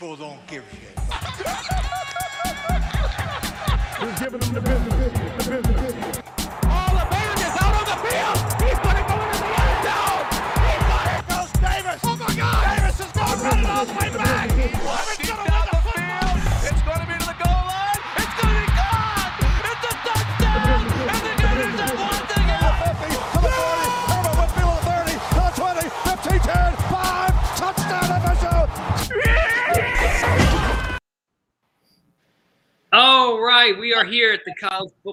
[0.00, 0.98] people don't give a shit.
[3.98, 4.89] Who's giving them the business?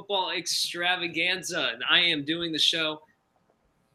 [0.08, 3.02] Football extravaganza, and I am doing the show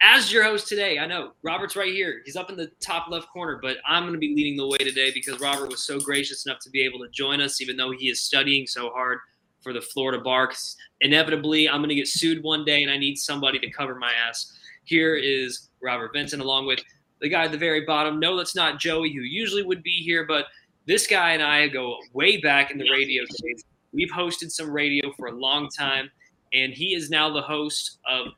[0.03, 0.99] as your host today.
[0.99, 4.13] I know Robert's right here; he's up in the top left corner, but I'm going
[4.13, 6.99] to be leading the way today because Robert was so gracious enough to be able
[6.99, 9.21] to join us, even though he is studying so hard
[9.63, 10.53] for the Florida bar.
[11.01, 14.13] Inevitably, I'm going to get sued one day, and I need somebody to cover my
[14.29, 14.53] ass.
[14.85, 16.81] Here is Robert Vincent, along with
[17.23, 18.21] the guy at the very bottom.
[18.21, 20.47] No, that's not Joey, who usually would be here, but
[20.85, 23.65] this guy and I go way back in the radio days.
[23.93, 26.11] We've hosted some radio for a long time,
[26.53, 28.29] and he is now the host of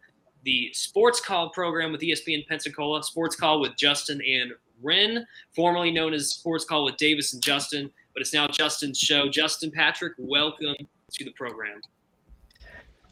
[0.44, 4.52] the Sports Call program with ESPN Pensacola, Sports Call with Justin and
[4.82, 9.28] Ren, formerly known as Sports Call with Davis and Justin, but it's now Justin's show.
[9.28, 10.74] Justin Patrick, welcome
[11.12, 11.80] to the program.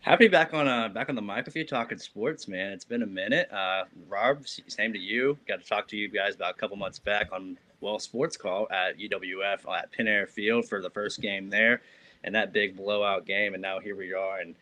[0.01, 2.73] Happy back on uh back on the mic with you talking sports, man.
[2.73, 3.49] It's been a minute.
[3.53, 5.39] Uh Rob, same to you.
[5.47, 8.67] Got to talk to you guys about a couple months back on well sports call
[8.73, 11.83] at UWF at Pen Air Field for the first game there
[12.25, 13.55] and that big blowout game.
[13.55, 14.55] And now here we are and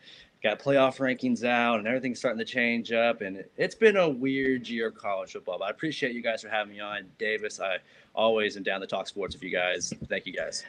[0.43, 3.21] got playoff rankings out and everything's starting to change up.
[3.21, 5.59] And it's been a weird year of college football.
[5.59, 7.05] But I appreciate you guys for having me on.
[7.19, 7.77] Davis, I
[8.15, 9.93] always am down to talk sports with you guys.
[10.07, 10.65] Thank you guys.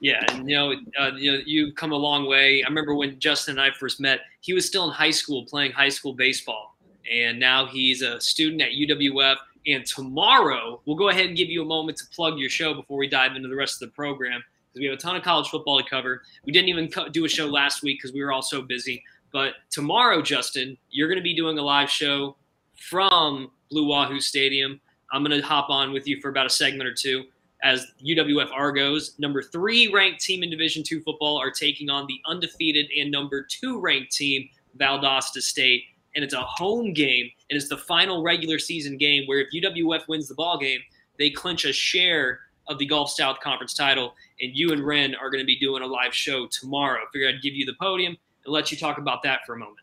[0.00, 2.62] Yeah, and you know, uh, you know, you've come a long way.
[2.62, 5.72] I remember when Justin and I first met; he was still in high school playing
[5.72, 6.76] high school baseball,
[7.12, 9.36] and now he's a student at UWF.
[9.66, 12.96] And tomorrow, we'll go ahead and give you a moment to plug your show before
[12.96, 14.42] we dive into the rest of the program
[14.78, 16.22] because we have a ton of college football to cover.
[16.44, 19.02] We didn't even co- do a show last week because we were all so busy.
[19.32, 22.36] But tomorrow, Justin, you're going to be doing a live show
[22.76, 24.80] from Blue Wahoo Stadium.
[25.12, 27.24] I'm going to hop on with you for about a segment or two
[27.62, 32.20] as UWF Argos, number three ranked team in Division two football, are taking on the
[32.26, 35.82] undefeated and number two ranked team, Valdosta State.
[36.14, 40.08] And it's a home game, and it's the final regular season game where if UWF
[40.08, 40.80] wins the ball game,
[41.18, 44.14] they clinch a share of the Gulf South Conference title.
[44.40, 47.00] And you and Ren are going to be doing a live show tomorrow.
[47.12, 49.78] Figured I'd give you the podium and let you talk about that for a moment.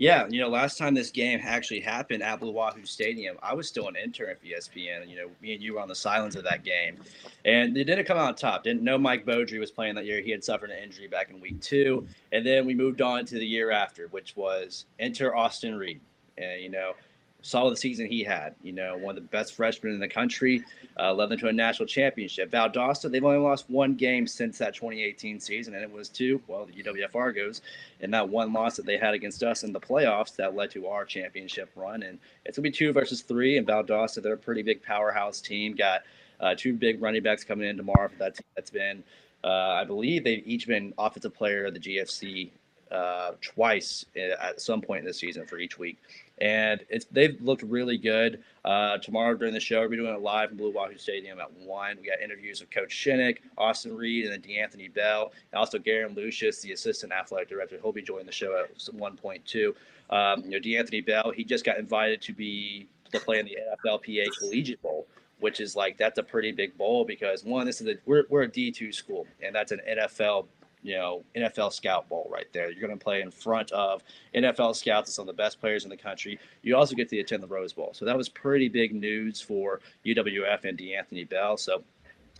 [0.00, 3.68] Yeah, you know, last time this game actually happened at Blue Wahoo Stadium, I was
[3.68, 5.06] still an intern at E ESPN.
[5.06, 6.96] You know, me and you were on the silence of that game,
[7.44, 8.64] and they didn't come out on top.
[8.64, 10.22] Didn't know Mike Beaudry was playing that year.
[10.22, 13.34] He had suffered an injury back in week two, and then we moved on to
[13.34, 16.00] the year after, which was enter Austin Reed.
[16.38, 16.94] And you know,
[17.42, 18.54] saw the season he had.
[18.62, 20.64] You know, one of the best freshmen in the country,
[20.98, 22.50] uh, led them to a national championship.
[22.50, 26.66] Valdosta, they've only lost one game since that 2018 season, and it was to well
[26.66, 27.62] the UWF Argos,
[28.00, 30.86] and that one loss that they had against us in the playoffs that led to
[30.86, 32.02] our championship run.
[32.02, 33.56] And it's gonna be two versus three.
[33.56, 35.74] And Valdosta, they're a pretty big powerhouse team.
[35.74, 36.02] Got
[36.40, 38.44] uh, two big running backs coming in tomorrow for that team.
[38.56, 39.02] That's been,
[39.44, 42.50] uh, I believe, they've each been offensive player of the GSC
[42.90, 45.98] uh, twice at some point in the season for each week
[46.40, 48.42] and it's they've looked really good.
[48.64, 51.52] Uh, tomorrow during the show, we'll be doing it live in Blue Wahoo Stadium at
[51.52, 51.96] one.
[52.00, 56.14] We got interviews with Coach Shinnick, Austin Reed, and then DeAnthony Bell, and also Garen
[56.14, 57.78] Lucius, the assistant athletic director.
[57.82, 59.74] He'll be joining the show at one point too.
[60.10, 63.58] Um, you know, DeAnthony Bell, he just got invited to be to play in the
[63.84, 65.06] NFLPA Collegiate Bowl.
[65.40, 68.42] Which is like that's a pretty big bowl because one, this is a we're, we're
[68.42, 70.48] a D two school and that's an NFL
[70.82, 72.70] you know, NFL scout bowl right there.
[72.70, 74.02] You're going to play in front of
[74.34, 76.38] NFL scouts and some of the best players in the country.
[76.62, 77.90] You also get to attend the Rose Bowl.
[77.92, 81.56] So that was pretty big news for UWF and DeAnthony Bell.
[81.56, 81.82] So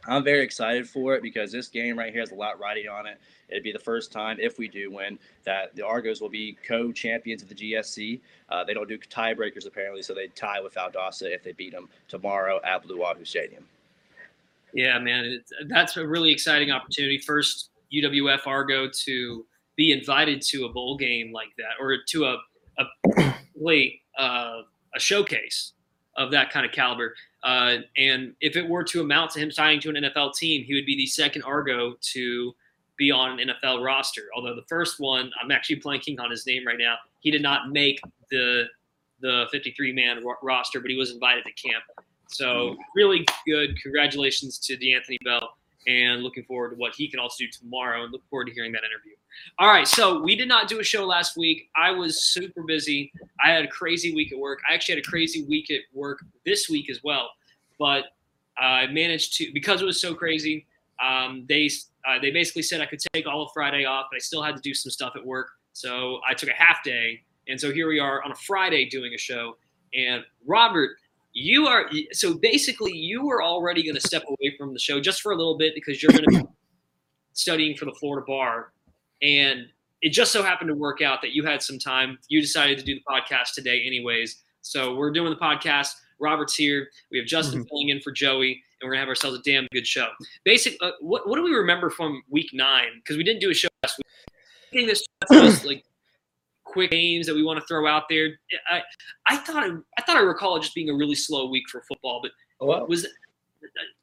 [0.07, 3.07] I'm very excited for it because this game right here has a lot riding on
[3.07, 3.19] it.
[3.51, 7.43] It'd be the first time, if we do win, that the Argos will be co-champions
[7.43, 8.21] of the GSC.
[8.49, 11.89] Uh, they don't do tiebreakers apparently, so they tie with Valdosta if they beat them
[12.09, 13.65] tomorrow at Blue Wahoo Stadium.
[14.73, 17.19] Yeah, man, that's a really exciting opportunity.
[17.19, 19.47] First UWF Argo to
[19.77, 22.39] be invited to a bowl game like that, or to a
[22.79, 23.35] a
[24.19, 24.63] uh,
[24.95, 25.73] a showcase
[26.17, 27.15] of that kind of caliber.
[27.43, 30.75] Uh, and if it were to amount to him signing to an NFL team, he
[30.75, 32.53] would be the second Argo to
[32.97, 34.23] be on an NFL roster.
[34.37, 36.97] Although the first one, I'm actually blanking on his name right now.
[37.21, 38.01] He did not make
[38.31, 38.65] the
[39.23, 41.85] the 53 man roster, but he was invited to camp.
[42.29, 43.77] So really good.
[43.83, 48.03] Congratulations to DeAnthony Bell, and looking forward to what he can also do tomorrow.
[48.03, 49.13] And look forward to hearing that interview.
[49.59, 51.71] All right, so we did not do a show last week.
[51.77, 53.13] I was super busy.
[53.45, 54.61] I had a crazy week at work.
[54.69, 57.31] I actually had a crazy week at work this week as well.
[57.79, 58.05] But
[58.59, 60.67] I managed to because it was so crazy.
[61.03, 61.71] Um, they
[62.07, 64.57] uh, they basically said I could take all of Friday off, but I still had
[64.57, 65.49] to do some stuff at work.
[65.73, 69.15] So I took a half day, and so here we are on a Friday doing
[69.15, 69.57] a show.
[69.95, 70.91] And Robert,
[71.33, 75.21] you are so basically you were already going to step away from the show just
[75.23, 76.49] for a little bit because you're going to be
[77.33, 78.73] studying for the Florida bar,
[79.23, 79.67] and
[80.03, 82.19] it just so happened to work out that you had some time.
[82.29, 84.43] You decided to do the podcast today, anyways.
[84.63, 85.91] So we're doing the podcast.
[86.19, 86.89] Robert's here.
[87.11, 87.69] We have Justin Mhm.
[87.69, 90.09] filling in for Joey, and we're gonna have ourselves a damn good show.
[90.45, 90.77] Basic.
[90.83, 92.89] Uh, what what do we remember from week nine?
[92.97, 93.99] Because we didn't do a show last
[94.73, 94.87] week.
[94.87, 95.85] This like
[96.71, 98.29] quick games that we want to throw out there.
[98.71, 98.83] I
[99.27, 101.83] I thought it, I thought I recall it just being a really slow week for
[101.89, 103.07] football, but Well, was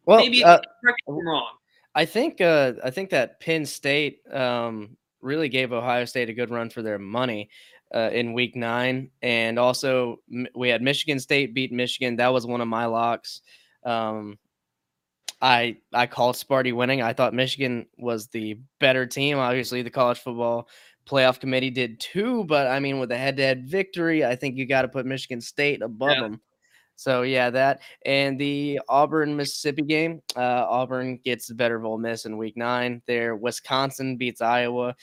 [0.06, 1.52] Well, maybe uh, correct me if I'm wrong.
[1.96, 6.52] I think uh, I think that Penn State um, really gave Ohio State a good
[6.52, 7.50] run for their money
[7.94, 12.18] uh, in Week Nine, and also m- we had Michigan State beat Michigan.
[12.18, 13.42] That was one of my locks.
[13.84, 14.38] Um,
[15.42, 17.02] I I called Sparty winning.
[17.02, 19.38] I thought Michigan was the better team.
[19.38, 20.68] Obviously, the college football
[21.08, 24.82] playoff committee did too, but I mean, with a head-to-head victory, I think you got
[24.84, 26.22] to put Michigan State above Yeah.
[26.22, 26.42] them.
[27.00, 30.20] So yeah, that and the Auburn Mississippi game.
[30.36, 33.04] Uh, Auburn gets the better of Ole Miss in Week Nine.
[33.06, 34.96] There, Wisconsin beats Iowa.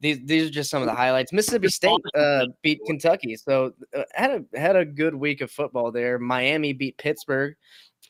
[0.00, 1.32] These these are just some of the highlights.
[1.32, 5.92] Mississippi State uh, beat Kentucky, so uh, had a had a good week of football
[5.92, 6.18] there.
[6.18, 7.54] Miami beat Pittsburgh.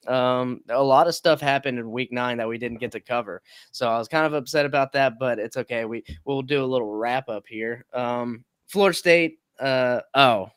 [0.06, 3.42] Um, a lot of stuff happened in Week Nine that we didn't get to cover,
[3.70, 5.18] so I was kind of upset about that.
[5.18, 5.84] But it's okay.
[5.84, 7.84] We we'll do a little wrap up here.
[7.92, 9.38] Um, Florida State.
[9.58, 10.50] Uh, oh,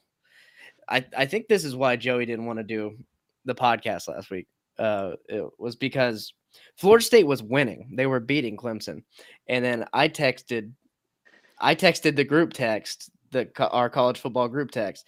[0.89, 2.97] I, I think this is why Joey didn't want to do
[3.45, 4.47] the podcast last week.
[4.77, 6.33] Uh, it was because
[6.75, 9.03] Florida State was winning; they were beating Clemson,
[9.47, 10.71] and then I texted,
[11.59, 15.07] I texted the group text, the our college football group text,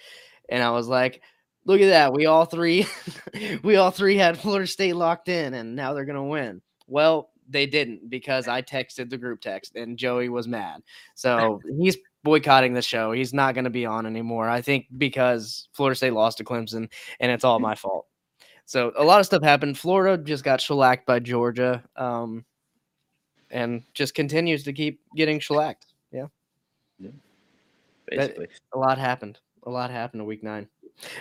[0.49, 1.21] and I was like,
[1.65, 2.13] "Look at that!
[2.13, 2.87] We all three,
[3.63, 7.65] we all three had Florida State locked in, and now they're gonna win." Well, they
[7.65, 10.81] didn't because I texted the group text, and Joey was mad.
[11.15, 13.11] So he's boycotting the show.
[13.11, 14.49] He's not going to be on anymore.
[14.49, 18.07] I think because Florida State lost to Clemson, and it's all my fault.
[18.65, 19.77] So a lot of stuff happened.
[19.77, 22.45] Florida just got shellacked by Georgia, um,
[23.49, 25.87] and just continues to keep getting shellacked.
[26.11, 26.27] Yeah,
[28.07, 28.47] basically.
[28.73, 29.39] a lot happened.
[29.63, 30.67] A lot happened in week nine.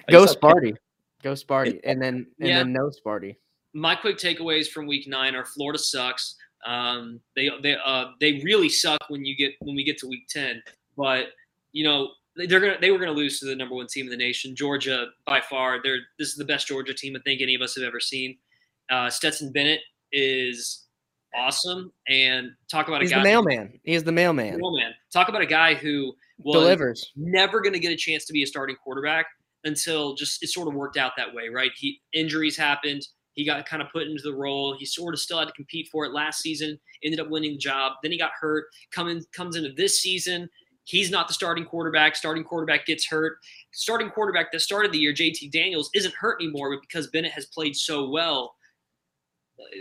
[0.09, 0.77] I Go just thought- Sparty.
[1.23, 2.59] Go Sparty, and then and Yeah.
[2.59, 3.37] then no Sparty.
[3.75, 6.37] my quick takeaways from week nine are Florida sucks.
[6.67, 10.27] Um, they they uh, they really suck when you get when we get to week
[10.29, 10.62] ten.
[10.97, 11.29] But
[11.73, 14.11] you know they- they're gonna they were gonna lose to the number one team in
[14.11, 15.81] the nation, Georgia by far.
[15.82, 18.38] They're this is the best Georgia team I think any of us have ever seen.
[18.91, 19.81] Uh, Stetson Bennett
[20.12, 20.87] is
[21.35, 23.79] awesome, and talk about He's a guy the mailman.
[23.85, 24.59] He is the mailman.
[24.59, 24.94] Mailman.
[25.12, 27.12] Talk about a guy who was Delivers.
[27.15, 29.27] never going to get a chance to be a starting quarterback
[29.65, 31.71] until just it sort of worked out that way, right?
[31.77, 33.07] He injuries happened.
[33.35, 34.77] He got kind of put into the role.
[34.77, 36.79] He sort of still had to compete for it last season.
[37.05, 37.93] Ended up winning the job.
[38.03, 38.67] Then he got hurt.
[38.93, 40.49] Coming comes into this season.
[40.85, 42.17] He's not the starting quarterback.
[42.17, 43.39] Starting quarterback gets hurt.
[43.73, 47.46] Starting quarterback that started the year, JT Daniels, isn't hurt anymore, but because Bennett has
[47.46, 48.55] played so well,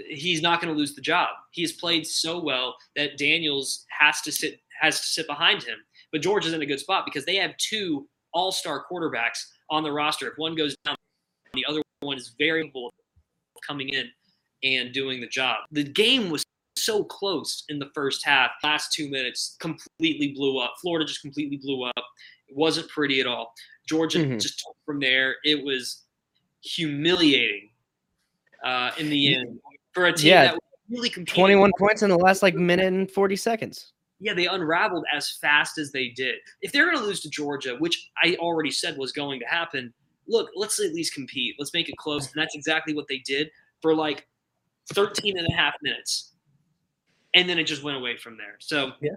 [0.09, 1.29] he's not going to lose the job.
[1.51, 5.77] He has played so well that Daniels has to sit has to sit behind him.
[6.11, 9.91] But George is in a good spot because they have two all-star quarterbacks on the
[9.91, 10.27] roster.
[10.29, 10.95] If one goes down,
[11.53, 12.93] the other one is very capable
[13.67, 14.09] coming in
[14.63, 15.57] and doing the job.
[15.71, 16.43] The game was
[16.77, 18.51] so close in the first half.
[18.63, 20.75] Last two minutes completely blew up.
[20.81, 22.05] Florida just completely blew up.
[22.47, 23.53] It wasn't pretty at all.
[23.87, 24.41] Georgia Mhm.
[24.41, 25.35] just took from there.
[25.43, 26.03] It was
[26.61, 27.69] humiliating
[28.63, 29.59] uh, in the end
[29.93, 30.43] for a team Yeah.
[30.45, 31.41] that was really competing.
[31.41, 33.93] Twenty-one points in the last like minute and forty seconds.
[34.19, 36.35] Yeah, they unraveled as fast as they did.
[36.61, 39.93] If they're going to lose to Georgia, which I already said was going to happen,
[40.27, 41.55] look, let's at least compete.
[41.57, 42.25] Let's make it close.
[42.25, 43.49] And that's exactly what they did
[43.81, 44.27] for like
[44.93, 46.33] 13 and a half minutes.
[47.33, 48.55] And then it just went away from there.
[48.59, 49.11] So, Yeah.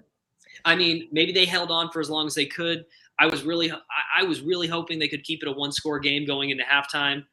[0.64, 2.84] I mean, maybe they held on for as long as they could.
[3.18, 3.72] I was really,
[4.16, 7.24] I, was really hoping they could keep it a one-score game going into halftime,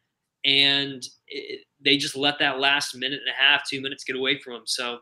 [0.46, 4.40] and it, they just let that last minute and a half, two minutes get away
[4.40, 4.64] from them.
[4.66, 5.00] So,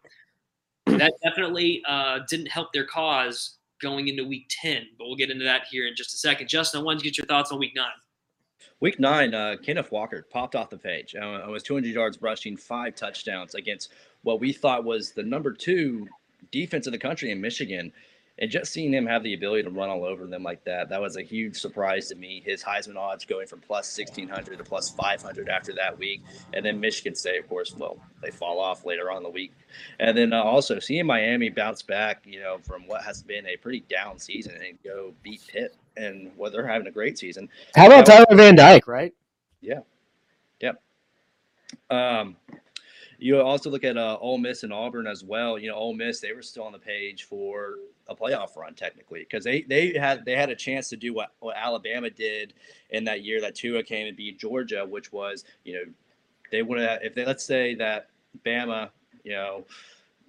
[0.88, 5.46] that definitely uh, didn't help their cause going into week 10 but we'll get into
[5.46, 7.74] that here in just a second justin i wanted to get your thoughts on week
[7.75, 7.86] 9
[8.79, 11.15] Week nine, uh, Kenneth Walker popped off the page.
[11.15, 13.91] Uh, was 200 yards rushing, five touchdowns against
[14.22, 16.08] what we thought was the number two
[16.51, 17.91] defense in the country in Michigan.
[18.39, 21.01] And just seeing him have the ability to run all over them like that, that
[21.01, 22.41] was a huge surprise to me.
[22.46, 26.22] His Heisman odds going from plus 1600 to plus 500 after that week.
[26.53, 29.53] And then Michigan State, of course, well, they fall off later on in the week.
[30.00, 33.58] And then uh, also seeing Miami bounce back, you know, from what has been a
[33.58, 35.75] pretty down season and go beat Pitt.
[35.96, 37.50] And well, they're having a great season.
[37.75, 38.88] How about Tyler Van Dyke?
[38.88, 39.15] Right.
[39.62, 39.79] Yeah.
[40.62, 40.82] Yep.
[41.89, 42.20] Yeah.
[42.20, 42.36] Um,
[43.20, 45.58] you also look at uh, Ole Miss and Auburn as well.
[45.58, 47.75] You know, Ole Miss they were still on the page for
[48.10, 51.32] a playoff run technically because they they had they had a chance to do what,
[51.40, 52.54] what Alabama did
[52.90, 55.84] in that year that Tua came and beat Georgia, which was you know
[56.52, 58.10] they would have if they let's say that
[58.46, 58.90] Bama
[59.24, 59.66] you know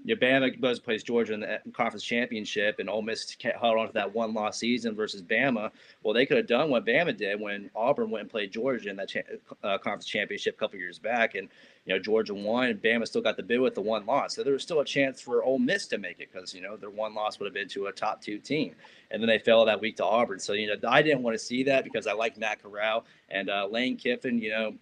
[0.09, 3.89] you know, Bama goes plays Georgia in the conference championship, and Ole Miss held on
[3.89, 5.71] to that one loss season versus Bama.
[6.03, 8.97] Well, they could have done what Bama did when Auburn went and played Georgia in
[8.97, 9.21] that cha-
[9.63, 11.47] uh, conference championship a couple years back, and
[11.85, 14.35] you know Georgia won, and Bama still got the bid with the one loss.
[14.35, 16.79] So there was still a chance for Ole Miss to make it because you know
[16.79, 18.75] their one loss would have been to a top two team,
[19.11, 20.39] and then they fell that week to Auburn.
[20.39, 23.51] So you know I didn't want to see that because I like Matt Corral and
[23.51, 24.39] uh, Lane Kiffin.
[24.39, 24.75] You know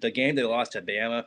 [0.00, 1.24] the game they lost to Bama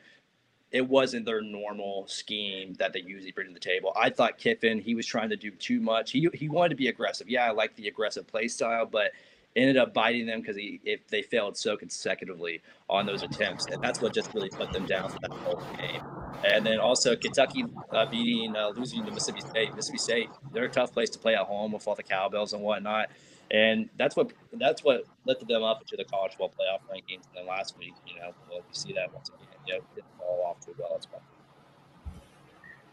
[0.73, 3.93] it wasn't their normal scheme that they usually bring to the table.
[3.95, 6.11] I thought Kiffin, he was trying to do too much.
[6.11, 7.29] He he wanted to be aggressive.
[7.29, 9.11] Yeah, I like the aggressive play style, but
[9.55, 13.81] ended up biting them because he if they failed so consecutively on those attempts, and
[13.83, 16.01] that's what just really put them down for that whole game.
[16.43, 19.75] And then also Kentucky uh, beating uh, losing to Mississippi State.
[19.75, 22.63] Mississippi State, they're a tough place to play at home with all the cowbells and
[22.63, 23.09] whatnot.
[23.51, 27.27] And that's what that's what lifted them up into the college football playoff rankings.
[27.27, 30.07] And then last week, you know, well, you see that once again, you know, didn't
[30.17, 30.93] fall off too well.
[30.95, 31.07] It's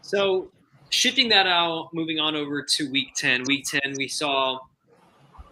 [0.01, 0.49] So
[0.89, 3.43] shifting that out, moving on over to week 10.
[3.47, 4.59] Week 10, we saw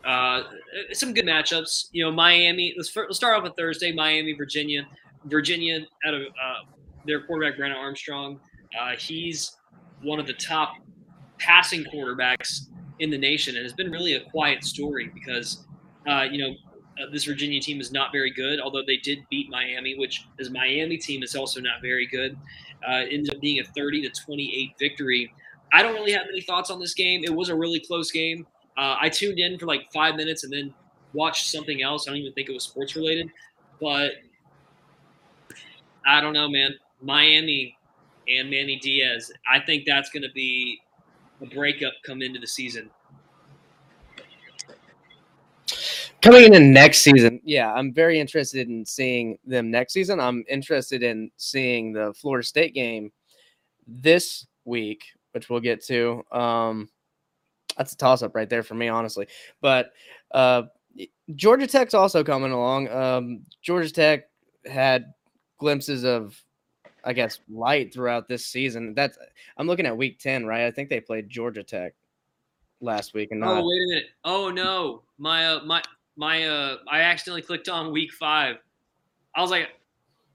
[0.06, 0.44] uh,
[0.92, 1.90] some good matchups.
[1.92, 4.88] You know, Miami, let's, let's start off with Thursday, Miami, Virginia.
[5.26, 6.72] Virginia out of uh,
[7.06, 8.40] their quarterback, Brennan Armstrong.
[8.80, 9.58] Uh, he's
[10.02, 10.76] one of the top
[11.38, 12.68] passing quarterbacks
[13.00, 15.66] in the nation, and it's been really a quiet story because
[16.08, 16.54] uh, you know
[17.02, 18.60] uh, this Virginia team is not very good.
[18.60, 22.38] Although they did beat Miami, which this Miami team is also not very good.
[22.88, 25.34] Uh, ended up being a 30 to 28 victory.
[25.74, 27.24] I don't really have any thoughts on this game.
[27.24, 28.48] It was a really close game.
[28.78, 30.74] Uh, I tuned in for like five minutes and then
[31.14, 32.08] watched something else.
[32.08, 33.30] I don't even think it was sports related,
[33.82, 34.14] but
[36.08, 36.76] I don't know, man.
[37.02, 37.78] Miami
[38.28, 39.32] and Manny Diaz.
[39.52, 40.80] I think that's going to be
[41.42, 42.90] a breakup come into the season.
[46.22, 50.20] Coming into next season, yeah, I'm very interested in seeing them next season.
[50.20, 53.12] I'm interested in seeing the Florida State game
[53.88, 56.24] this week, which we'll get to.
[56.32, 56.90] Um,
[57.78, 59.28] that's a toss up right there for me, honestly.
[59.62, 59.94] But
[60.32, 60.64] uh,
[61.36, 62.90] Georgia Tech's also coming along.
[62.90, 64.26] Um, Georgia Tech
[64.66, 65.14] had
[65.58, 66.38] glimpses of,
[67.06, 68.94] I guess, light throughout this season.
[68.94, 69.18] That's
[69.56, 70.66] I'm looking at Week Ten, right?
[70.66, 71.94] I think they played Georgia Tech
[72.82, 73.64] last week, and not.
[73.64, 74.10] Oh wait a minute!
[74.26, 75.82] Oh no, my uh, my
[76.20, 78.58] my uh, I accidentally clicked on Week Five.
[79.36, 79.70] I was like,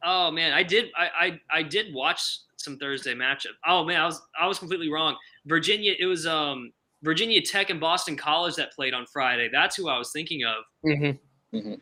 [0.03, 1.09] oh man, I did I
[1.53, 3.53] I, I did watch some Thursday matchup.
[3.69, 5.15] Oh man, I was I was completely wrong.
[5.45, 6.73] Virginia, it was um
[7.03, 9.51] Virginia Tech and Boston College that played on Friday.
[9.53, 10.65] That's who I was thinking of.
[10.87, 11.57] Mm-hmm.
[11.57, 11.75] Mm-hmm.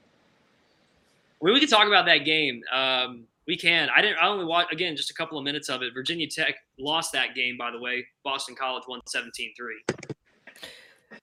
[1.41, 2.61] We, we could talk about that game.
[2.73, 3.89] Um, we can.
[3.97, 4.19] I didn't.
[4.19, 5.95] I only watched again just a couple of minutes of it.
[5.95, 8.05] Virginia Tech lost that game, by the way.
[8.25, 10.12] Boston College won 17-3.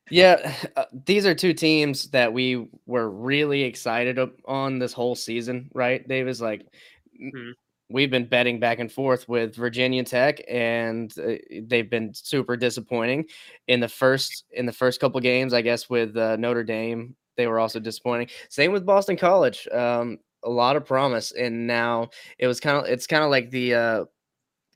[0.10, 5.70] Yeah, uh, these are two teams that we were really excited on this whole season,
[5.74, 6.08] right?
[6.08, 6.66] Davis, like
[7.20, 7.54] Mhm.
[7.90, 13.26] we've been betting back and forth with Virginia Tech, and uh, they've been super disappointing
[13.68, 15.54] in the first in the first couple games.
[15.54, 18.30] I guess with uh, Notre Dame, they were also disappointing.
[18.50, 19.68] Same with Boston College.
[19.72, 23.50] Um, a lot of promise, and now it was kind of it's kind of like
[23.52, 24.06] the uh,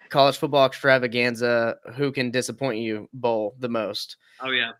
[0.09, 1.77] college football extravaganza.
[1.95, 4.17] Who can disappoint you bowl the most?
[4.41, 4.71] Oh yeah.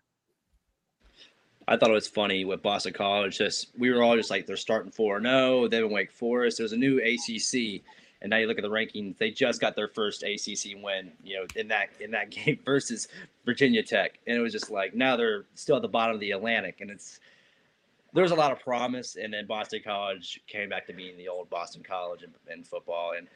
[1.66, 3.38] I thought it was funny with Boston College.
[3.38, 5.20] Just we were all just like they're starting four.
[5.20, 6.58] No, oh, they've been Wake Forest.
[6.58, 7.82] There's a new ACC,
[8.20, 9.16] and now you look at the rankings.
[9.16, 11.12] They just got their first ACC win.
[11.22, 13.08] You know, in that in that game versus
[13.44, 16.32] Virginia Tech, and it was just like now they're still at the bottom of the
[16.32, 17.20] Atlantic, and it's
[18.12, 19.16] there's a lot of promise.
[19.16, 23.14] And then Boston College came back to being the old Boston College in, in football,
[23.16, 23.26] and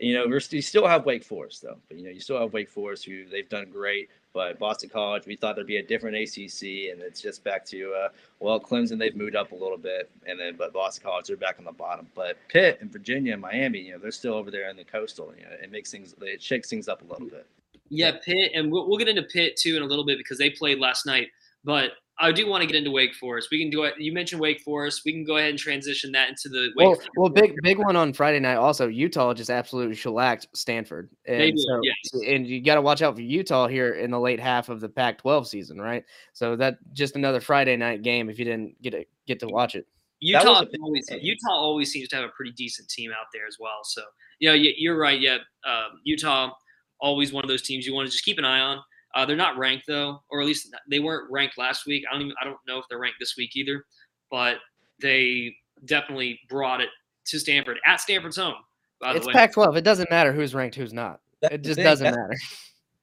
[0.00, 2.68] you know, you still have Wake Forest though, but you know, you still have Wake
[2.68, 4.10] Forest who they've done great.
[4.36, 7.94] But Boston College, we thought there'd be a different ACC, and it's just back to
[7.94, 11.38] uh, well, Clemson they've moved up a little bit, and then but Boston College they're
[11.38, 12.06] back on the bottom.
[12.14, 15.32] But Pitt and Virginia and Miami, you know, they're still over there in the coastal.
[15.38, 17.46] You know, it makes things it shakes things up a little bit.
[17.88, 20.50] Yeah, Pitt, and we'll, we'll get into Pitt too in a little bit because they
[20.50, 21.28] played last night.
[21.64, 23.48] But I do want to get into Wake Forest.
[23.50, 23.94] We can do it.
[23.98, 25.02] You mentioned Wake Forest.
[25.04, 26.86] We can go ahead and transition that into the Wake.
[26.86, 27.10] Well, Forest.
[27.16, 28.54] well, big big one on Friday night.
[28.56, 32.22] Also, Utah just absolutely shellacked Stanford, and They did, so yes.
[32.26, 34.88] and you got to watch out for Utah here in the late half of the
[34.88, 36.04] Pac-12 season, right?
[36.32, 39.74] So that just another Friday night game if you didn't get to get to watch
[39.74, 39.86] it.
[40.20, 41.18] Utah always game.
[41.20, 43.80] Utah always seems to have a pretty decent team out there as well.
[43.84, 44.00] So
[44.38, 45.20] you know, you- you're right.
[45.20, 46.52] Yeah, um, Utah
[46.98, 48.78] always one of those teams you want to just keep an eye on.
[49.16, 52.04] Uh, they're not ranked though, or at least they weren't ranked last week.
[52.08, 53.84] I don't even I don't know if they're ranked this week either,
[54.30, 54.58] but
[55.00, 55.56] they
[55.86, 56.90] definitely brought it
[57.26, 58.54] to Stanford at Stanford's home.
[59.00, 59.76] By the It's Pac-12.
[59.76, 61.20] It doesn't matter who's ranked, who's not.
[61.40, 62.34] That's It just thing, doesn't that- matter.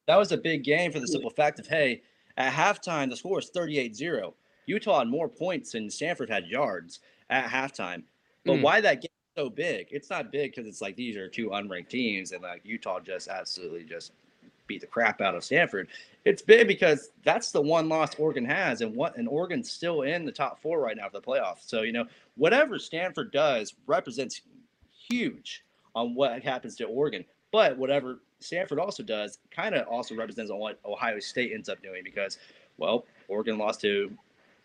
[0.07, 2.01] That was a big game for the simple fact of hey,
[2.37, 4.33] at halftime the score is 38-0.
[4.65, 8.03] Utah had more points than Stanford had yards at halftime.
[8.45, 8.61] But Mm.
[8.61, 9.87] why that game is so big?
[9.91, 13.27] It's not big because it's like these are two unranked teams and like Utah just
[13.29, 14.11] absolutely just
[14.67, 15.87] beat the crap out of Stanford.
[16.25, 20.25] It's big because that's the one loss Oregon has, and what and Oregon's still in
[20.25, 21.67] the top four right now for the playoffs.
[21.67, 22.05] So you know
[22.35, 24.41] whatever Stanford does represents
[25.09, 25.63] huge
[25.95, 27.25] on what happens to Oregon.
[27.51, 31.81] But whatever Stanford also does kind of also represents on what Ohio State ends up
[31.81, 32.39] doing because,
[32.77, 34.11] well, Oregon lost to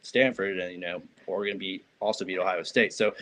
[0.02, 2.92] Stanford, and you know Oregon beat also beat Ohio State.
[2.92, 3.14] So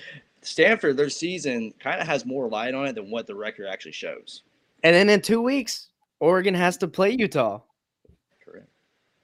[0.43, 3.93] Stanford, their season kind of has more light on it than what the record actually
[3.93, 4.43] shows.
[4.85, 5.89] And then in two weeks,
[6.21, 7.61] Oregon has to play Utah.
[8.45, 8.69] Correct.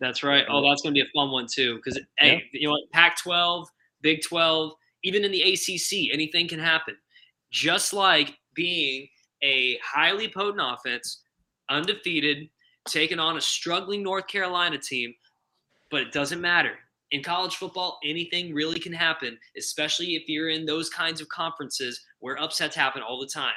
[0.01, 0.45] That's right.
[0.49, 1.77] Oh, that's going to be a fun one too.
[1.77, 2.91] Because hey, you know, what?
[2.93, 3.67] Pac-12,
[4.03, 4.73] Big 12,
[5.05, 6.97] even in the ACC, anything can happen.
[7.51, 9.09] Just like being
[9.43, 11.23] a highly potent offense,
[11.69, 12.49] undefeated,
[12.87, 15.15] taking on a struggling North Carolina team,
[15.91, 16.75] but it doesn't matter.
[17.11, 22.01] In college football, anything really can happen, especially if you're in those kinds of conferences
[22.21, 23.53] where upsets happen all the time.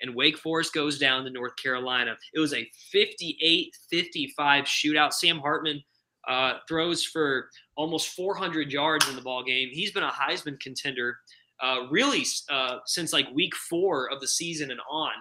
[0.00, 2.16] And Wake Forest goes down to North Carolina.
[2.34, 5.12] It was a 58 55 shootout.
[5.12, 5.82] Sam Hartman
[6.28, 9.70] uh, throws for almost 400 yards in the ball game.
[9.72, 11.16] He's been a Heisman contender
[11.60, 15.12] uh, really uh, since like week four of the season and on.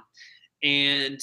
[0.63, 1.19] And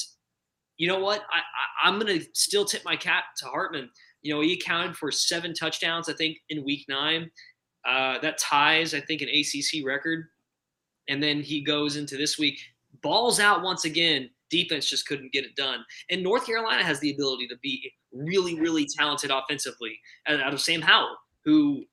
[0.76, 1.22] you know what?
[1.30, 3.90] I, I, I'm going to still tip my cap to Hartman.
[4.22, 7.30] You know, he accounted for seven touchdowns, I think, in week nine.
[7.86, 10.24] Uh, that ties, I think, an ACC record.
[11.08, 12.58] And then he goes into this week,
[13.04, 14.28] balls out once again.
[14.50, 15.84] Defense just couldn't get it done.
[16.10, 20.80] And North Carolina has the ability to be really, really talented offensively out of Sam
[20.80, 21.84] Howell, who,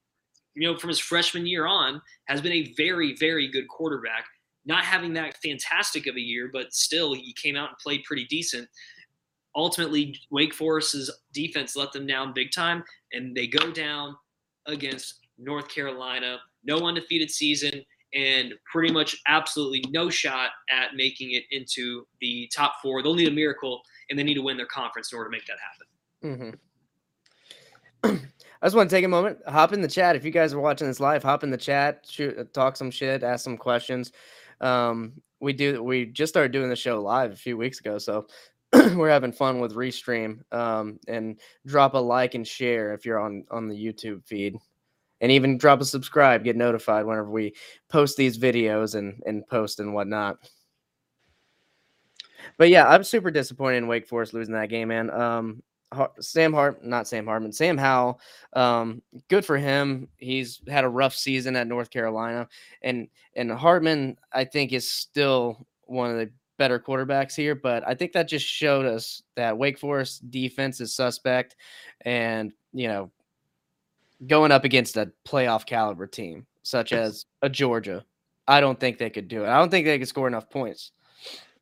[0.55, 4.25] you know, from his freshman year on, has been a very, very good quarterback.
[4.65, 8.25] Not having that fantastic of a year, but still, he came out and played pretty
[8.25, 8.67] decent.
[9.55, 14.15] Ultimately, Wake Forest's defense let them down big time, and they go down
[14.67, 16.37] against North Carolina.
[16.63, 22.75] No undefeated season, and pretty much absolutely no shot at making it into the top
[22.81, 23.01] four.
[23.01, 25.45] They'll need a miracle, and they need to win their conference in order to make
[25.47, 26.57] that happen.
[28.03, 28.17] hmm
[28.61, 30.15] I just want to take a moment, hop in the chat.
[30.15, 33.23] If you guys are watching this live, hop in the chat, shoot, talk some shit,
[33.23, 34.11] ask some questions.
[34.59, 35.83] Um, we do.
[35.83, 38.27] We just started doing the show live a few weeks ago, so
[38.73, 40.41] we're having fun with restream.
[40.53, 44.55] Um, and drop a like and share if you're on on the YouTube feed,
[45.21, 47.53] and even drop a subscribe, get notified whenever we
[47.87, 50.37] post these videos and and post and whatnot.
[52.57, 55.09] But yeah, I'm super disappointed in Wake Forest losing that game, man.
[55.09, 55.63] Um,
[56.19, 58.19] Sam Hart, not Sam Hartman, Sam Howell.
[58.53, 60.07] Um, good for him.
[60.17, 62.47] He's had a rough season at North Carolina,
[62.81, 67.55] and and Hartman, I think, is still one of the better quarterbacks here.
[67.55, 71.57] But I think that just showed us that Wake Forest defense is suspect,
[72.01, 73.11] and you know,
[74.27, 78.05] going up against a playoff caliber team such as a Georgia,
[78.47, 79.49] I don't think they could do it.
[79.49, 80.91] I don't think they could score enough points.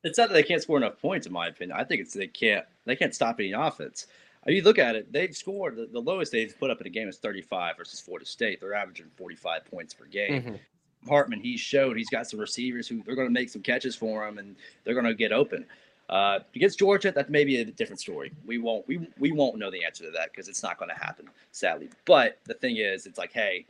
[0.04, 1.78] It's not that they can't score enough points, in my opinion.
[1.78, 4.08] I think it's they can't they can't stop any offense.
[4.46, 6.88] I mean, you look at it; they've scored the, the lowest they've put up in
[6.88, 8.62] a game is 35 versus Florida State.
[8.62, 10.42] They're averaging 45 points per game.
[10.42, 10.60] Mhm.
[11.08, 14.28] Hartman, he's showed he's got some receivers who they're going to make some catches for
[14.28, 15.66] him, and they're going to get open.
[16.10, 18.32] Uh, against Georgia, that may be a different story.
[18.46, 20.96] We won't we we won't know the answer to that because it's not going to
[20.96, 21.90] happen, sadly.
[22.06, 23.68] But the thing is, it's like, hey,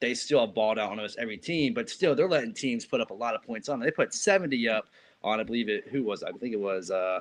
[0.00, 3.02] they still have balled out on us every team, but still they're letting teams put
[3.02, 3.86] up a lot of points on them.
[3.86, 4.86] They put 70 up
[5.22, 7.20] on, I believe it, who was, I think it was uh,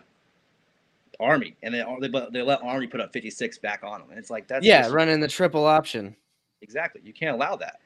[1.20, 4.10] Army, and they they they let Army put up 56 back on them.
[4.12, 6.16] And it's like that's yeah, just- running the triple option.
[6.62, 7.02] exactly.
[7.04, 7.82] You can't allow that.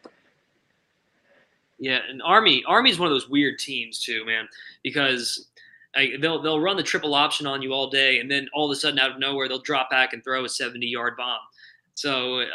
[1.79, 4.47] Yeah, and Army Army is one of those weird teams too, man,
[4.83, 5.47] because
[5.95, 8.75] like, they'll they'll run the triple option on you all day, and then all of
[8.75, 11.39] a sudden out of nowhere they'll drop back and throw a seventy yard bomb.
[11.95, 12.45] So uh,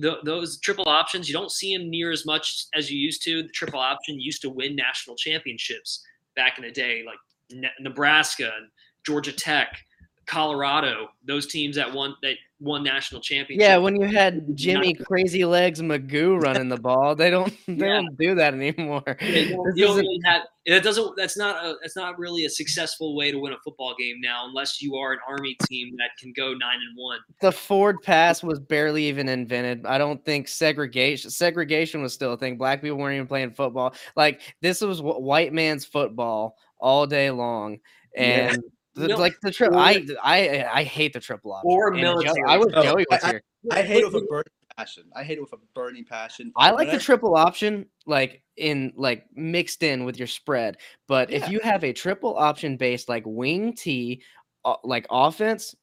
[0.00, 3.42] th- those triple options you don't see them near as much as you used to.
[3.42, 6.04] The triple option used to win national championships
[6.36, 7.18] back in the day, like
[7.50, 8.68] Ne- Nebraska and
[9.04, 9.76] Georgia Tech,
[10.26, 11.08] Colorado.
[11.26, 13.60] Those teams that won that won national championship.
[13.68, 17.94] Yeah, when you had Jimmy Crazy Legs Magoo running the ball, they don't they Yeah.
[17.94, 19.02] don't do that anymore.
[19.04, 19.18] Don't
[19.76, 23.52] really have it doesn't that's not a that's not really a successful way to win
[23.52, 26.96] a football game now unless you are an army team that can go nine and
[26.96, 27.18] one.
[27.40, 29.84] the Ford pass was barely even invented.
[29.86, 32.56] I don't think segregation segregation was still a thing.
[32.58, 33.94] Black people weren't even playing football.
[34.16, 37.78] Like this was white man's football all day long,
[38.16, 38.54] Yeah.
[38.94, 41.70] And the- No, like the tri- or- I I I hate the triple option.
[41.70, 43.42] or And Joe- I wish Oh, Joey was I- here.
[43.70, 45.04] I hate it with a burning passion.
[45.14, 46.52] I hate it with a burning passion.
[46.56, 50.78] I like When the triple option, like in like mixed in with your spread.
[51.08, 51.36] But Yeah.
[51.44, 54.22] if you have a triple option based like wing T,
[54.64, 55.74] uh, like offense,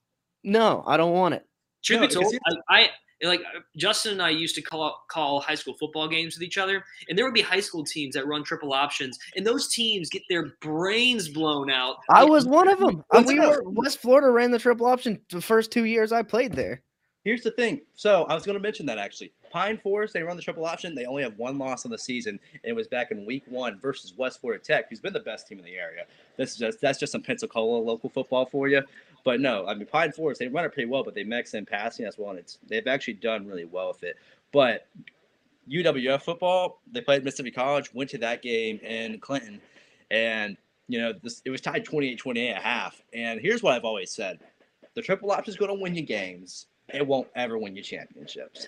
[0.43, 1.45] no, I don't want it.
[1.84, 2.89] Truth No, be told, because I,
[3.24, 6.44] I like uh, Justin and I used to call call high school football games with
[6.44, 9.68] each other, and there would be high school teams that run triple options, and those
[9.68, 11.98] teams get their brains blown out.
[12.10, 13.04] I Like, was one of them.
[13.30, 16.82] We were West Florida ran the triple option the first two years I played there.
[17.26, 17.82] Here's the thing.
[17.96, 19.34] So I was going to mention that actually.
[19.52, 20.96] Pine Forest, they run the triple option.
[20.96, 23.80] They only have one loss on the season, and it was back in week one
[23.80, 26.06] versus West Florida Tech, who's been the best team in the area.
[26.38, 28.82] This is just that's just some Pensacola local football for you.
[29.30, 31.63] But no, I mean Pine Forest, they run it pretty well, but they mix in
[31.63, 34.18] passing as well, and it's they've actually done really well with it.
[34.52, 34.88] But
[35.72, 39.62] UWF football, they played Mississippi College, went to that game in Clinton,
[40.10, 43.04] and you know this it was tied 28-28 at half.
[43.13, 44.39] And here's what I've always said:
[44.96, 46.65] the triple option is going to win you games.
[46.92, 48.68] It won't ever win you championships.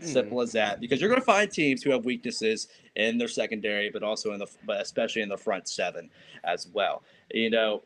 [0.00, 0.04] Hmm.
[0.04, 0.80] Simple as that.
[0.80, 4.40] Because you're going to find teams who have weaknesses in their secondary, but also in
[4.40, 6.10] the, but especially in the front seven
[6.42, 7.04] as well.
[7.32, 7.82] You know,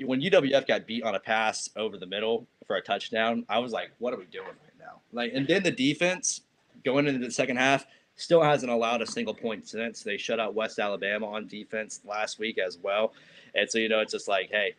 [0.00, 3.72] when UWF got beat on a pass over the middle for a touchdown, I was
[3.72, 5.00] like, what are we doing right now?
[5.12, 6.42] Like, and then the defense
[6.84, 10.54] going into the second half still hasn't allowed a single point since they shut out
[10.54, 13.12] West Alabama on defense last week as well.
[13.54, 14.74] And so, you know, it's just like, hey,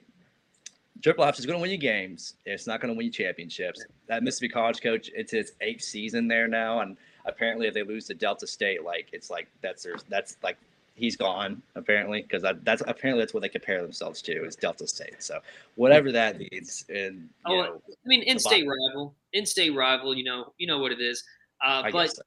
[1.01, 2.35] Triple Option is going to win you games.
[2.45, 3.85] It's not going to win you championships.
[4.07, 8.05] That Mississippi College coach, it's his eighth season there now, and apparently, if they lose
[8.07, 10.57] to Delta State, like it's like that's their that's like
[10.95, 14.87] he's gone apparently because that, that's apparently that's what they compare themselves to is Delta
[14.87, 15.21] State.
[15.21, 15.39] So
[15.75, 20.15] whatever that means, and you Oh, know, I mean, in-state rival, in-state rival.
[20.15, 21.23] You know, you know what it is.
[21.65, 22.21] Uh, but so.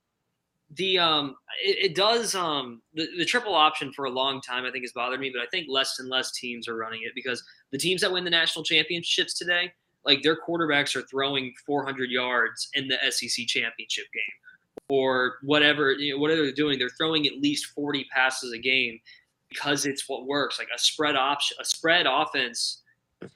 [0.76, 4.70] the um it, it does um the, the triple option for a long time i
[4.70, 7.42] think has bothered me but i think less and less teams are running it because
[7.72, 9.72] the teams that win the national championships today
[10.04, 14.37] like their quarterbacks are throwing 400 yards in the sec championship game
[14.88, 18.98] or whatever you know whatever they're doing they're throwing at least 40 passes a game
[19.48, 20.58] because it's what works.
[20.58, 22.82] Like a spread option a spread offense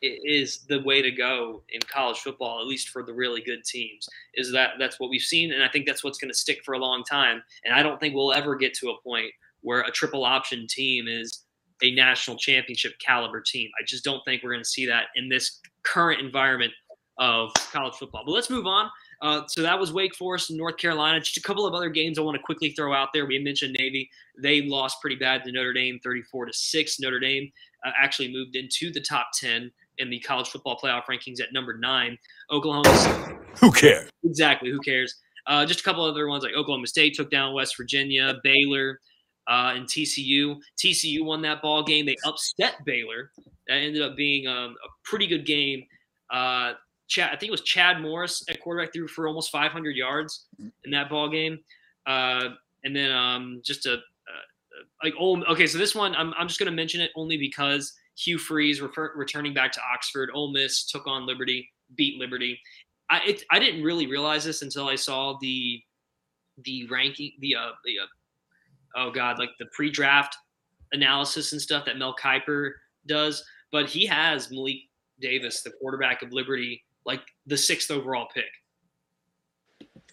[0.01, 4.09] is the way to go in college football at least for the really good teams
[4.35, 6.75] is that that's what we've seen and i think that's what's going to stick for
[6.75, 7.43] a long time.
[7.65, 11.07] And i don't think we'll ever get to a point where a triple option team
[11.09, 11.45] is
[11.83, 13.69] a national championship caliber team.
[13.81, 16.73] I just don't think we're going to see that in this current environment
[17.19, 18.23] of college football.
[18.25, 18.89] But let's move on
[19.23, 21.21] uh, so that was Wake Forest and North Carolina.
[21.21, 23.25] Just a couple of other games I want to quickly throw out there.
[23.25, 26.99] We mentioned Navy; they lost pretty bad to Notre Dame, thirty-four to six.
[26.99, 27.51] Notre Dame
[27.87, 31.79] uh, actually moved into the top ten in the college football playoff rankings at number
[31.79, 32.19] nine.
[32.51, 34.11] Oklahoma Who cares?
[34.25, 34.71] Exactly.
[34.71, 35.15] Who cares?
[35.47, 38.99] Uh, just a couple other ones like Oklahoma State took down West Virginia, Baylor,
[39.49, 40.57] uh, and TCU.
[40.77, 42.07] TCU won that ball game.
[42.07, 43.31] They upset Baylor.
[43.69, 45.85] That ended up being um, a pretty good game.
[46.31, 46.73] Uh,
[47.13, 50.91] Chad, I think it was Chad Morris at quarterback threw for almost 500 yards in
[50.93, 51.59] that ball game.
[52.07, 52.51] Uh,
[52.85, 53.99] and then um, just a uh,
[55.05, 57.93] like Ole, okay, so this one I'm, I'm just going to mention it only because
[58.17, 60.31] Hugh Freeze refer, returning back to Oxford.
[60.33, 62.59] Ole Miss took on Liberty, beat Liberty.
[63.11, 65.83] I it, I didn't really realize this until I saw the
[66.65, 68.07] the ranking the uh the uh,
[68.97, 70.35] oh god like the pre-draft
[70.93, 72.73] analysis and stuff that Mel Kiper
[73.07, 73.45] does.
[73.71, 74.89] But he has Malik
[75.21, 78.45] Davis, the quarterback of Liberty, like the sixth overall pick.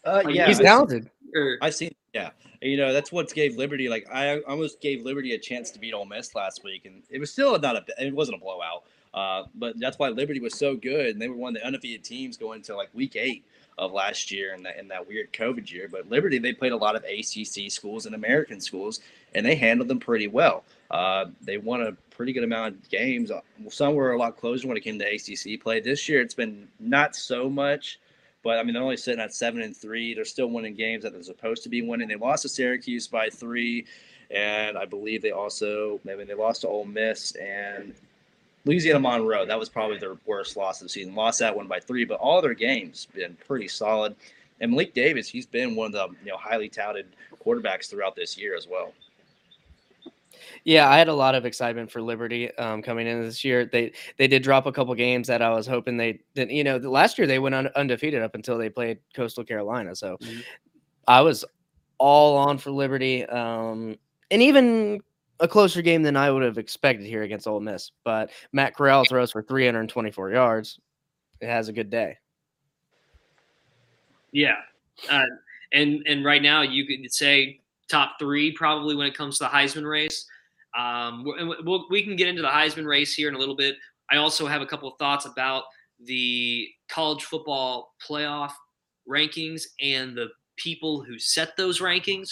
[0.06, 1.10] Uh, Like, yeah, He's I- talented.
[1.36, 2.32] Or, I've seen, yeah.
[2.62, 3.88] You know, that's what gave Liberty.
[3.88, 7.20] Like, I almost gave Liberty a chance to beat Ole Miss last week, and it
[7.20, 7.86] was still not a.
[8.04, 8.84] It wasn't a blowout.
[9.14, 12.04] Uh, but that's why Liberty was so good, and they were one of the undefeated
[12.04, 13.46] teams going to like week eight
[13.78, 15.88] of last year in that in that weird COVID year.
[15.90, 19.00] But Liberty, they played a lot of ACC schools and American schools,
[19.36, 20.64] and they handled them pretty well.
[20.92, 23.32] Uh, they won a pretty good amount of games.
[23.32, 25.80] Uh, Some were a lot closer when it came to ACC play.
[25.80, 27.98] This year, it's been not so much.
[28.44, 30.14] But I mean, they're only sitting at seven and three.
[30.14, 32.10] They're still winning games that they're supposed to be winning.
[32.10, 33.86] They lost to Syracuse by three,
[34.32, 37.94] and I believe they also I mean, they lost to Ole Miss and
[38.66, 39.46] Louisiana Monroe.
[39.46, 41.16] That was probably their worst loss of the season.
[41.16, 44.14] Lost that one by three, but all their games been pretty solid.
[44.60, 47.08] And Malik Davis, he's been one of the you know highly touted
[47.46, 48.92] quarterbacks throughout this year as well.
[50.64, 53.66] Yeah, I had a lot of excitement for Liberty um, coming in this year.
[53.66, 56.52] They they did drop a couple games that I was hoping they didn't.
[56.52, 59.96] You know, the- last year they went un- undefeated up until they played Coastal Carolina.
[59.96, 60.44] So Mhm.
[61.08, 61.46] I was
[61.98, 63.98] all on for Liberty, um,
[64.32, 65.02] and even
[65.42, 67.92] a closer game than I would have expected here against Ole Miss.
[68.04, 70.80] But Matt Corral throws for 324 yards.
[71.42, 72.18] It has a good day.
[74.32, 74.58] Yeah,
[75.10, 75.26] uh,
[75.72, 79.50] and and right now you could say top three probably when it comes to the
[79.50, 80.26] Heisman race.
[80.78, 83.76] Um, and we'll, we can get into the Heisman race here in a little bit.
[84.12, 85.64] I also have a couple of thoughts about
[86.06, 88.52] the college football playoff
[89.08, 92.30] rankings and the people who set those rankings.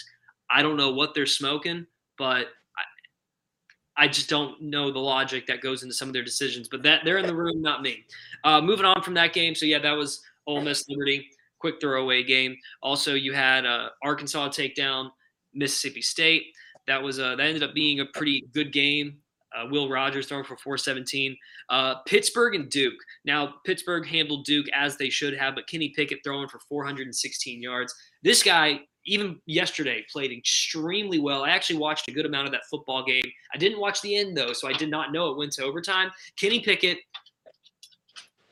[0.49, 1.85] I don't know what they're smoking,
[2.17, 6.67] but I, I just don't know the logic that goes into some of their decisions.
[6.67, 8.05] But that they're in the room, not me.
[8.43, 11.27] Uh, moving on from that game, so yeah, that was Ole Miss Liberty,
[11.59, 12.55] quick throwaway game.
[12.81, 15.11] Also, you had uh, Arkansas take down
[15.53, 16.53] Mississippi State.
[16.87, 19.17] That was uh, that ended up being a pretty good game.
[19.55, 21.35] Uh, Will Rogers throwing for 417.
[21.69, 22.95] Uh, Pittsburgh and Duke.
[23.25, 27.95] Now, Pittsburgh handled Duke as they should have, but Kenny Pickett throwing for 416 yards.
[28.23, 31.43] This guy, even yesterday, played extremely well.
[31.43, 33.23] I actually watched a good amount of that football game.
[33.53, 36.11] I didn't watch the end, though, so I did not know it went to overtime.
[36.37, 36.99] Kenny Pickett,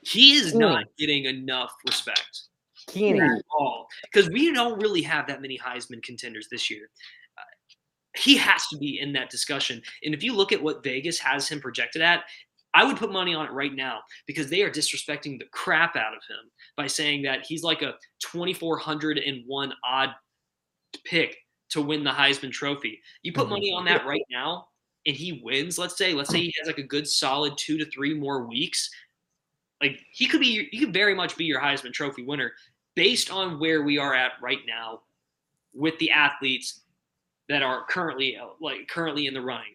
[0.02, 2.46] he is not getting enough respect
[2.86, 3.20] Kenny.
[3.58, 6.88] all because we don't really have that many Heisman contenders this year.
[7.36, 7.42] Uh,
[8.16, 9.82] he has to be in that discussion.
[10.04, 12.24] And if you look at what Vegas has him projected at,
[12.74, 16.14] I would put money on it right now because they are disrespecting the crap out
[16.14, 20.10] of him by saying that he's like a 2401 odd
[21.04, 21.36] pick
[21.70, 23.00] to win the Heisman trophy.
[23.22, 24.68] You put money on that right now
[25.06, 27.86] and he wins, let's say, let's say he has like a good solid 2 to
[27.86, 28.90] 3 more weeks,
[29.80, 32.52] like he could be he could very much be your Heisman trophy winner
[32.96, 35.02] based on where we are at right now
[35.72, 36.80] with the athletes
[37.48, 39.74] that are currently like currently in the running.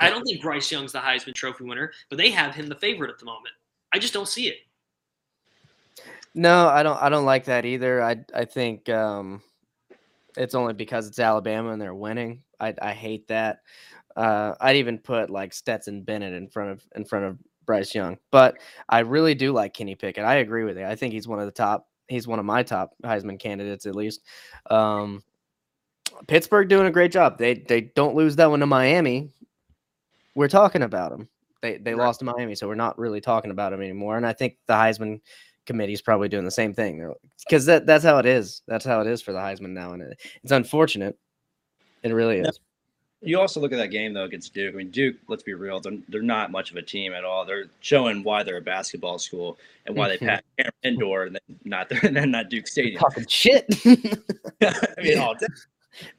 [0.00, 3.10] I don't think Bryce Young's the Heisman Trophy winner, but they have him the favorite
[3.10, 3.54] at the moment.
[3.94, 4.58] I just don't see it.
[6.34, 7.00] No, I don't.
[7.00, 8.02] I don't like that either.
[8.02, 9.42] I I think um,
[10.36, 12.42] it's only because it's Alabama and they're winning.
[12.60, 13.60] I I hate that.
[14.16, 18.18] Uh, I'd even put like Stetson Bennett in front of in front of Bryce Young,
[18.30, 20.24] but I really do like Kenny Pickett.
[20.24, 20.84] I agree with you.
[20.84, 21.88] I think he's one of the top.
[22.08, 24.22] He's one of my top Heisman candidates at least.
[24.70, 25.22] Um,
[26.28, 27.38] Pittsburgh doing a great job.
[27.38, 29.30] They they don't lose that one to Miami.
[30.34, 31.28] We're talking about them.
[31.62, 32.04] They they Right.
[32.06, 34.16] lost to Miami, so we're not really talking about them anymore.
[34.16, 35.20] And I think the Heisman
[35.66, 37.12] committee is probably doing the same thing
[37.46, 38.62] because that that's how it is.
[38.68, 41.18] That's how it is for the Heisman now, and it, it's unfortunate.
[42.02, 42.60] It really is.
[43.26, 44.74] You also look at that game though against Duke.
[44.74, 45.16] I mean, Duke.
[45.28, 47.44] Let's be real; they're, they're not much of a team at all.
[47.44, 50.26] They're showing why they're a basketball school and why they Mhm.
[50.28, 53.00] pack Cameron indoor and then not and then not Duke Stadium.
[53.00, 53.66] Talking shit.
[54.62, 55.46] I mean, all day.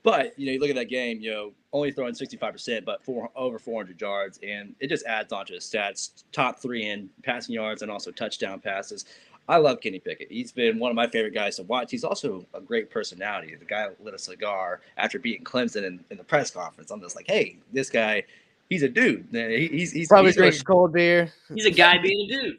[0.04, 1.20] But you know, you look at that game.
[1.22, 4.88] You know, only throwing sixty five percent, but four over four hundred yards, and it
[4.88, 6.24] just adds on to his stats.
[6.32, 9.06] Top three in passing yards and also touchdown passes.
[9.48, 10.30] I love Kenny Pickett.
[10.30, 11.90] He's been one of my favorite guys to watch.
[11.90, 13.56] He's also a great personality.
[13.56, 16.92] The guy lit a cigar after beating Clemson in, in the press conference.
[16.92, 18.24] I'm just like, hey, this guy,
[18.70, 19.28] he's a dude.
[19.32, 21.32] He- He's he's Probably he's drinks cold beer.
[21.54, 22.58] He's a guy being a dude.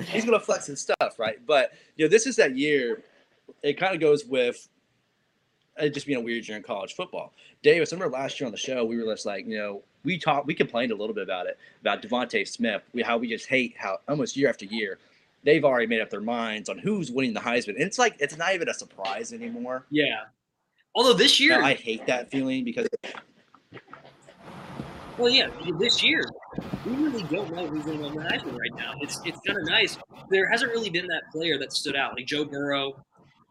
[0.06, 1.44] he's gonna flex his stuff, right?
[1.44, 3.02] But you know, this is that year.
[3.62, 4.68] It kind of goes with
[5.78, 7.32] it just being a weird year in college football.
[7.62, 10.18] Davis, I remember last year on the show, we were just like, you know, we
[10.18, 13.46] talked, we complained a little bit about it about DeVonta Smith, we, how we just
[13.46, 14.98] hate how almost year after year
[15.44, 17.70] they've already made up their minds on who's winning the Heisman.
[17.70, 19.84] And it's like it's not even a surprise anymore.
[19.90, 20.24] Yeah.
[20.94, 22.88] Although this year, Now, I hate that feeling because
[25.18, 25.48] well, yeah,
[25.78, 26.24] this year
[26.86, 28.94] we really don't know who's going to win the Heisman right now.
[29.00, 29.98] It's it's kind of nice.
[30.30, 33.04] There hasn't really been that player that stood out like Joe Burrow.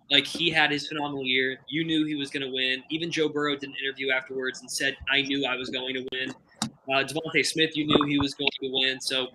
[0.10, 1.58] Like he had his phenomenal year.
[1.68, 2.84] You knew he was going to win.
[2.90, 6.08] Even Joe Burrow did an interview afterwards and said, "I knew I was going to
[6.14, 9.02] win." Uh, DeVonta Smith, you knew he was going to win.
[9.02, 9.28] So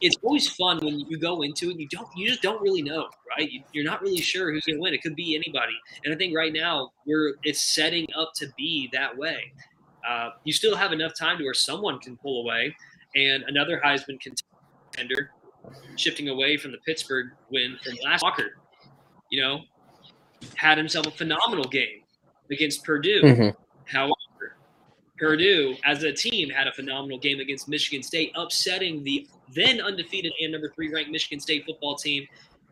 [0.00, 1.78] it's always fun when you go into it.
[1.78, 3.50] You don't, you just don't really know, right?
[3.50, 4.94] You, you're not really sure who's going to win.
[4.94, 5.74] It could be anybody.
[6.04, 9.52] And I think right now we're it's setting up to be that way.
[10.08, 12.74] Uh, you still have enough time to where someone can pull away,
[13.16, 15.32] and another Heisman contender
[15.96, 18.58] shifting away from the Pittsburgh win from last Walker.
[19.30, 19.60] You know,
[20.54, 22.02] had himself a phenomenal game
[22.50, 23.22] against Purdue.
[23.22, 23.56] Mhm.
[23.86, 24.12] However,
[25.18, 30.32] Purdue, as a team, had a phenomenal game against Michigan State, upsetting the then undefeated
[30.40, 32.26] and number three ranked Michigan State football team,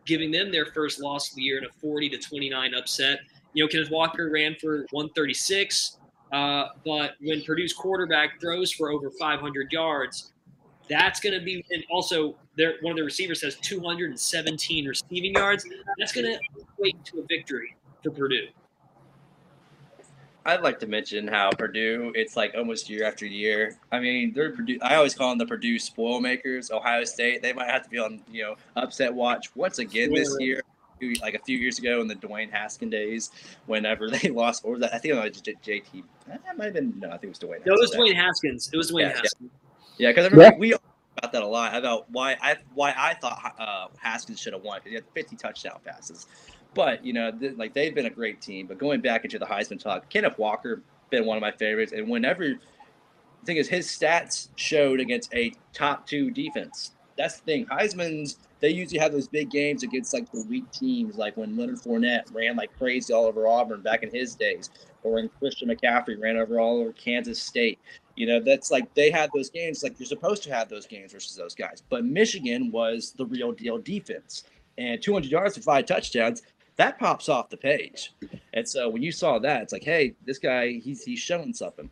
[0.05, 3.19] giving them their first loss of the year in a 40 to 29 upset.
[3.53, 5.97] You know, Kenneth Walker ran for 136,
[6.31, 10.33] uh, but when Purdue's quarterback throws for over 500 yards,
[10.89, 15.65] that's going to be, and also their one of the receivers has 217 receiving yards.
[15.97, 18.47] That's going to equate to a victory for Purdue.
[20.47, 23.77] I'd like to mention how Purdue, it's like almost year after year.
[23.91, 24.79] I mean, they're Purdue.
[24.81, 26.71] I always call them the Purdue spoil makers.
[26.71, 30.33] Ohio State, they might have to be on, you know, upset watch once again this
[30.39, 30.63] year.
[31.21, 33.29] Like a few years ago in the Dwayne Haskin days,
[33.65, 34.95] whenever they lost, or that?
[34.95, 36.03] I think it was JT.
[36.27, 37.09] That might have been no.
[37.09, 37.65] I think it was Dwayne.
[37.65, 38.69] No, it was Dwayne Haskins.
[38.73, 39.21] It was Dwayne Yeah, yeah.
[39.21, 39.51] Haskins.
[39.97, 40.83] Yeah, because I remember we talked
[41.17, 44.79] about that a lot about why I why I thought uh, Haskins should have won
[44.79, 46.25] because he had 50 touchdown passes.
[46.77, 48.67] But you know, th- like they've been a great team.
[48.67, 52.07] But going back into the Heisman talk, Kenneth Walker been one of my favorites, and
[52.07, 56.91] whenever the thing is, his stats showed against a top two defense.
[57.17, 57.65] that's the thing.
[57.65, 61.77] Heisman's they usually have those big games against like the weak teams, like when Leonard
[61.77, 64.69] Fournette ran like crazy all over Auburn back in his days,
[65.01, 67.79] or when Christian McCaffrey ran over all over Kansas State.
[68.15, 71.11] You know, that's like they had those games, like you're supposed to have those games
[71.11, 71.81] versus those guys.
[71.89, 74.43] But Michigan was the real deal defense.
[74.79, 76.43] And 200 yards for five touchdowns,
[76.77, 78.13] that pops off the page.
[78.53, 81.89] And so when you saw that, it's like, hey, this guy, he's he's showing something.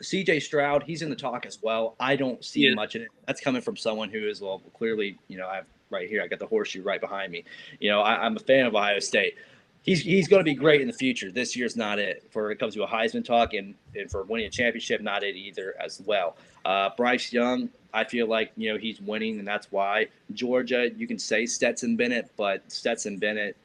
[0.00, 1.94] CJ Stroud, he's in the talk as well.
[2.00, 2.74] I don't see Yeah.
[2.74, 3.08] much in it.
[3.26, 6.38] That's coming from someone who is well clearly, you know, I've right here, I got
[6.38, 7.44] the horseshoe right behind me.
[7.78, 9.36] You know, I, I'm a fan of Ohio State.
[9.82, 11.30] He's he's going to be great in the future.
[11.30, 14.46] This year's not it for it comes to a Heisman talk and, and for winning
[14.46, 16.36] a championship, not it either as well.
[16.64, 20.88] Uh, Bryce Young, I feel like you know he's winning, and that's why Georgia.
[20.96, 23.56] You can say Stetson Bennett, but Stetson Bennett,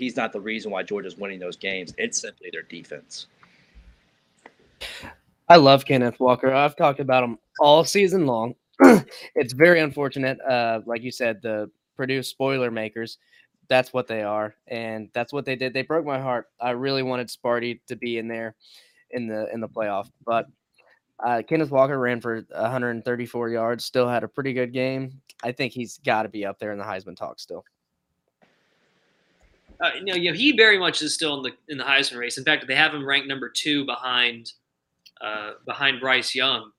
[0.00, 1.94] he's not the reason why Georgia's winning those games.
[1.98, 3.26] It's simply their defense.
[5.48, 6.52] I love Kenneth Walker.
[6.52, 8.54] I've talked about him all season long.
[9.34, 10.40] it's very unfortunate.
[10.40, 13.18] Uh, like you said, the Purdue spoiler makers.
[13.68, 15.74] That's what they are, and that's what they did.
[15.74, 16.46] They broke my heart.
[16.60, 18.56] I really wanted Sparty to be in there
[19.10, 20.46] in the in the playoff, but
[21.24, 23.84] uh, Kenneth Walker ran for 134 yards.
[23.84, 25.20] Still had a pretty good game.
[25.44, 27.64] I think he's got to be up there in the Heisman talk still.
[29.82, 32.18] Uh, you know, you know, he very much is still in the in the Heisman
[32.18, 32.36] race.
[32.36, 34.52] In fact, they have him ranked number two behind
[35.20, 36.70] uh, behind Bryce Young,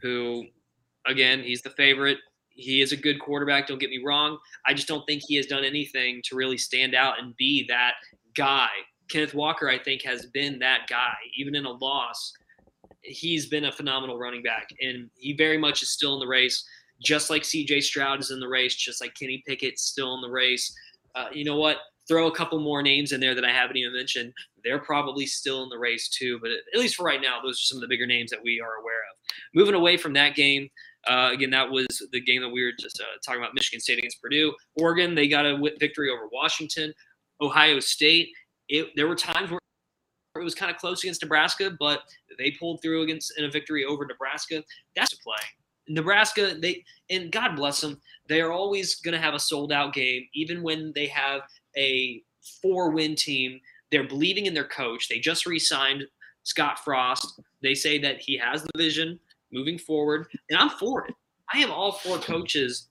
[0.00, 0.44] who,
[1.06, 2.18] again, he's the favorite.
[2.50, 3.66] He is a good quarterback.
[3.66, 4.38] Don't get me wrong.
[4.66, 7.94] I just don't think he has done anything to really stand out and be that
[8.34, 8.68] guy.
[9.10, 12.32] Kenneth Walker, I think, has been that guy, even in a loss.
[13.02, 16.64] He's been a phenomenal running back, and he very much is still in the race.
[17.02, 17.82] Just like C.J.
[17.82, 20.74] Stroud is in the race, just like Kenny Pickett's still in the race.
[21.14, 21.78] Uh, you know what?
[22.08, 24.32] Throw a couple more names in there that I haven't even mentioned.
[24.62, 27.66] They're probably still in the race too, but at least for right now, those are
[27.66, 29.34] some of the bigger names that we are aware of.
[29.54, 30.68] Moving away from that game,
[31.06, 33.98] uh, again, that was the game that we were just uh, talking about Michigan State
[33.98, 34.54] against Purdue.
[34.76, 36.92] Oregon, they got a victory over Washington.
[37.40, 38.28] Ohio State,
[38.68, 39.60] it, there were times where
[40.36, 42.02] it was kind of close against Nebraska, but
[42.38, 44.62] they pulled through against in a victory over Nebraska.
[44.96, 45.36] That's a play.
[45.88, 49.92] Nebraska, they and God bless them, they are always going to have a sold out
[49.92, 51.42] game, even when they have
[51.76, 52.22] a
[52.62, 53.60] four win team.
[53.90, 55.08] They're believing in their coach.
[55.08, 56.04] They just re signed
[56.42, 57.40] Scott Frost.
[57.62, 59.18] They say that he has the vision
[59.52, 61.14] moving forward, and I'm for it.
[61.52, 62.88] I am all for coaches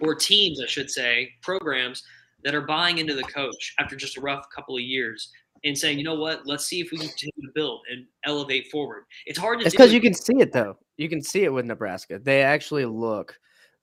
[0.00, 2.02] or teams, I should say, programs
[2.44, 5.30] that are buying into the coach after just a rough couple of years
[5.64, 8.70] and saying, you know what, let's see if we can continue to build and elevate
[8.70, 9.04] forward.
[9.26, 10.76] It's hard to It's because you can see it though.
[10.96, 12.18] You can see it with Nebraska.
[12.18, 13.38] They actually look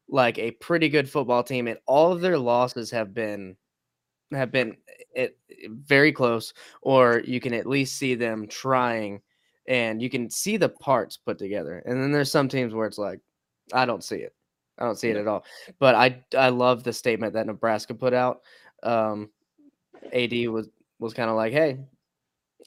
[0.10, 3.56] like a pretty good football team, and all of their losses have been
[4.32, 4.78] have been
[5.14, 5.38] it,
[5.68, 9.22] very close, or you can at least see them trying,
[9.68, 11.82] and you can see the parts put together.
[11.86, 13.20] And then there's some teams where it's like,
[13.74, 14.34] I don't see it.
[14.78, 15.44] I don't see it at all.
[15.78, 18.42] But I I love the statement that Nebraska put out.
[18.82, 19.30] Um,
[20.14, 21.80] AD was was kind of like, hey,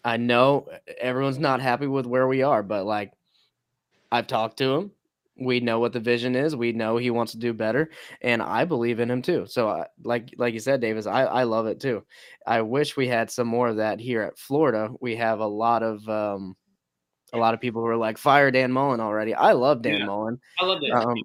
[0.05, 3.13] I know eh, everyone's not happy with where we are, but like
[4.11, 4.91] I've talked to him.
[5.39, 6.55] We know what the vision is.
[6.55, 7.91] We know he wants to do better,
[8.21, 9.47] and I believe in him too.
[9.47, 12.05] So, I, like like you said, Davis, I I love it too.
[12.47, 14.91] I wish we had some more of that here at Florida.
[15.01, 16.55] We have a lot of um,
[17.33, 19.35] a lot of people who are like fire Dan Mullen already.
[19.35, 20.07] I love Dan Yeah.
[20.07, 20.39] Mullen.
[20.61, 20.93] I love that.
[20.93, 21.17] Um,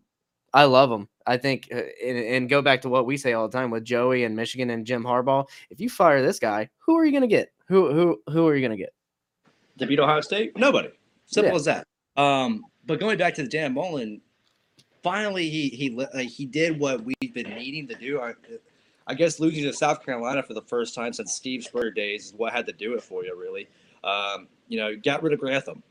[0.53, 1.09] I love him.
[1.27, 3.83] I think, uh, and, and go back to what we say all the time with
[3.83, 5.45] Joey and Michigan and Jim Harbaugh.
[5.69, 7.51] If you fire this guy, who are you going to get?
[7.67, 8.93] Who who who are you going to get?
[9.79, 10.57] To beat Ohio State?
[10.57, 10.89] Nobody.
[11.25, 11.55] Simple Yeah.
[11.57, 11.87] as that.
[12.15, 14.21] Um, but going back to the Dan Mullen,
[15.03, 18.19] finally he he like, he did what we've been needing to do.
[18.19, 18.33] I,
[19.05, 22.33] I guess losing to South Carolina for the first time since Steve Spurrier days is
[22.33, 23.67] what had to do it for you, really.
[24.03, 25.83] Um, you know, got rid of Grantham.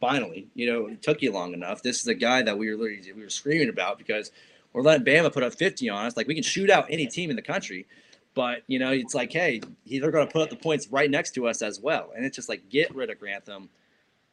[0.00, 1.82] Finally, you know, it took you long enough.
[1.82, 4.32] This is a guy that we were literally we were screaming about because
[4.72, 6.16] we're letting Bama put up 50 on us.
[6.16, 7.86] Like we can shoot out any team in the country.
[8.34, 11.32] But you know, it's like, hey, they're going to put up the points right next
[11.32, 13.68] to us as well, and it's just like get rid of Grantham.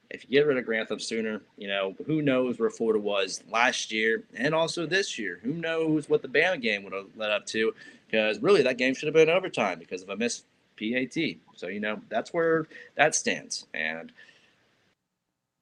[0.09, 3.91] If you get rid of Grantham sooner, you know who knows where Florida was last
[3.91, 5.39] year and also this year.
[5.43, 7.73] Who knows what the Bama game would have led up to?
[8.05, 10.45] Because really, that game should have been overtime because of a missed
[10.79, 11.17] PAT.
[11.55, 14.11] So you know that's where that stands, and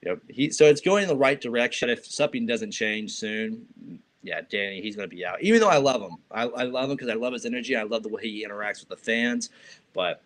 [0.01, 0.51] you know he.
[0.51, 1.89] So it's going in the right direction.
[1.89, 3.65] If something doesn't change soon,
[4.25, 5.41] yeah, Danny, he's going to be out.
[5.41, 7.75] Even though I love him, I, I love him because I love his energy.
[7.75, 9.51] I love the way he interacts with the fans.
[9.93, 10.21] But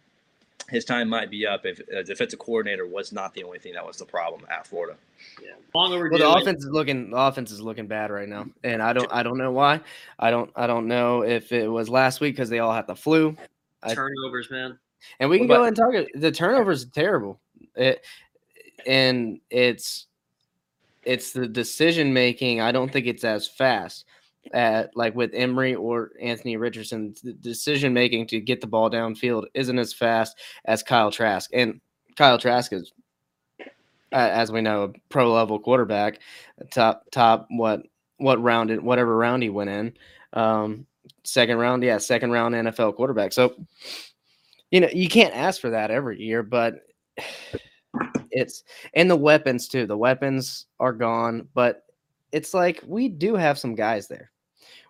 [0.68, 3.86] his time might be up if a defensive coordinator was not the only thing that
[3.86, 4.98] was the problem at Florida.
[5.42, 5.52] Yeah.
[5.74, 6.18] Long overdue.
[6.20, 9.12] Well, the offense is looking the offense is looking bad right now, and I don't
[9.12, 9.82] I don't know why.
[10.20, 12.96] I don't I don't know if it was last week because they all had the
[12.96, 13.36] flu,
[13.84, 14.78] I- turnovers, man.
[15.20, 16.22] and we can What go about- ahead and talk.
[16.22, 17.40] The turnovers are terrible,
[17.76, 18.04] it,
[18.86, 20.08] and it's
[21.04, 22.62] it's the decision making.
[22.62, 24.06] I don't think it's as fast.
[24.54, 29.46] At like with Emory or Anthony Richardson, the decision making to get the ball downfield
[29.54, 31.50] isn't as fast as Kyle Trask.
[31.54, 31.82] And
[32.16, 32.92] Kyle Trask is,
[34.12, 36.20] as we know, a pro level quarterback,
[36.72, 37.84] top top what
[38.18, 39.94] what round it whatever round he went in,
[40.34, 40.86] um,
[41.24, 43.34] second round, yeah, second round NFL quarterback.
[43.34, 43.56] So
[44.72, 46.82] you know you can't ask for that every year, but
[48.32, 48.64] it's
[48.94, 49.86] and the weapons too.
[49.86, 51.84] The weapons are gone, but
[52.32, 54.32] it's like we do have some guys there.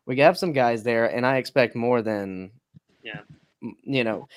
[0.05, 2.51] We have some guys there, and I expect more than
[3.03, 3.21] yeah,
[3.83, 4.27] you know,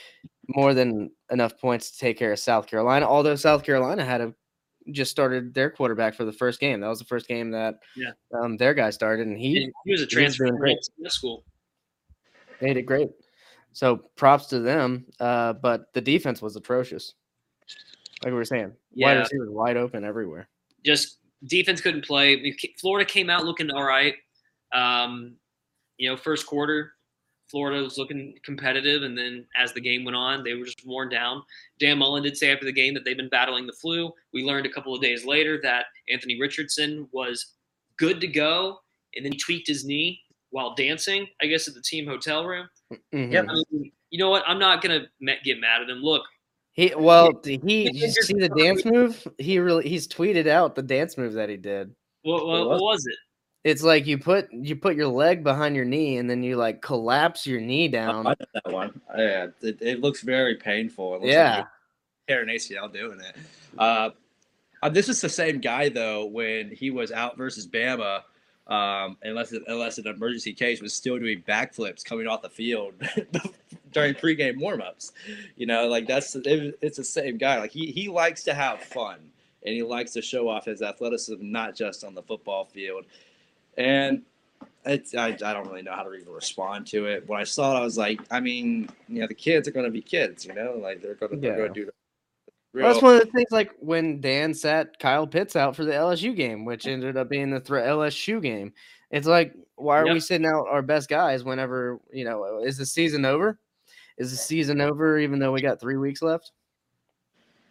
[0.49, 3.07] more than enough points to take care of South Carolina.
[3.07, 4.35] Although South Carolina had a
[4.91, 6.81] just started their quarterback for the first game.
[6.81, 9.93] That was the first game that yeah um, their guy started, and he and he
[9.93, 10.79] was a transfer doing great.
[11.09, 11.45] school.
[12.61, 13.11] They did great.
[13.73, 15.07] So props to them.
[15.19, 17.15] Uh, but the defense was atrocious.
[18.23, 19.19] Like we were saying, wide Yeah.
[19.21, 20.49] receivers wide open everywhere.
[20.85, 22.33] just defense couldn't play.
[22.39, 24.15] I mean, K- Florida came out looking all right.
[24.73, 25.37] Um,
[25.99, 26.93] you know, first quarter,
[27.51, 31.09] Florida was looking competitive, and then as the game went on, they were just worn
[31.11, 31.43] down.
[31.79, 34.11] Dan Mullen did say after the game that they've been battling the flu.
[34.33, 37.55] We learned a couple of days later that Anthony Richardson was
[37.99, 38.79] good to go,
[39.15, 40.21] and then he tweaked his knee
[40.51, 42.69] while dancing, I guess, at the team hotel room.
[43.13, 43.33] Mhm.
[43.33, 43.47] Yep.
[43.49, 44.45] I mean, you know what?
[44.47, 45.07] I'm not gonna
[45.45, 45.99] get mad at him.
[46.03, 46.25] Look,
[46.75, 49.27] He well, did he did you see the dance move?
[49.39, 51.95] He really he's tweeted out the dance move that he did.
[52.23, 53.15] what, what, what was it?
[53.65, 56.81] It's like you put you put your leg behind your knee and then you like
[56.83, 58.25] collapse your knee I down.
[58.25, 59.01] know that one.
[59.17, 61.15] Yeah, it, it looks very painful.
[61.15, 61.57] It looks Yeah.
[61.59, 61.67] like
[62.29, 63.37] tear an ACL doing it.
[63.79, 64.11] Uh,
[64.83, 68.23] uh, this is the same guy though when he was out versus Bama.
[68.67, 72.95] Um, unless unless an emergency case was still doing backflips coming off the field
[73.93, 75.13] during pregame warmups.
[75.57, 77.59] You know, like that's it, it's the same guy.
[77.61, 79.19] Like he he likes to have fun
[79.65, 83.05] and he likes to show off his athleticism, not just on the football field.
[83.79, 84.23] And
[84.85, 87.29] it's I, I don't really know how to even respond to it.
[87.29, 89.87] When I saw it, I was like, I mean, you know, the kids are going
[89.87, 91.57] to be kids, you know, like they're going Yeah.
[91.57, 91.93] to do the
[92.73, 92.85] real.
[92.85, 95.93] Well, that's one of the things like when Dan sat Kyle Pitts out for the
[95.93, 98.73] LSU game, which ended up being the thr LSU game.
[99.11, 102.87] It's like, why are we sitting out our best guys whenever you know is the
[102.87, 103.59] season over?
[104.19, 106.53] Is the season over even though we got three weeks left?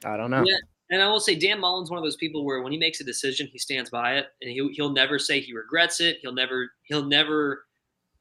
[0.03, 0.43] I don't know.
[0.45, 0.57] Yeah,
[0.89, 3.03] and I will say Dan Mullen's one of those people where when he makes a
[3.03, 6.17] decision, he stands by it, and he'll he'll never say he regrets it.
[6.21, 7.65] He'll never he'll never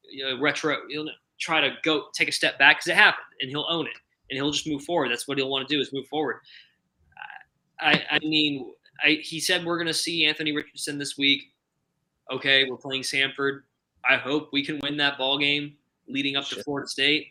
[0.09, 0.77] you know, retro.
[0.89, 1.09] He'll
[1.39, 3.97] try to go take a step back because it happened, and he'll own it,
[4.29, 5.11] and he'll just move forward.
[5.11, 6.37] That's what he'll want to do is move forward.
[7.79, 8.71] I I mean,
[9.03, 11.43] I he said we're going to see Anthony Richardson this week.
[12.31, 13.61] Okay, we're playing Samford.
[14.09, 15.75] I hope we can win that ball game
[16.07, 16.63] leading up to Sure.
[16.63, 17.27] Florida State,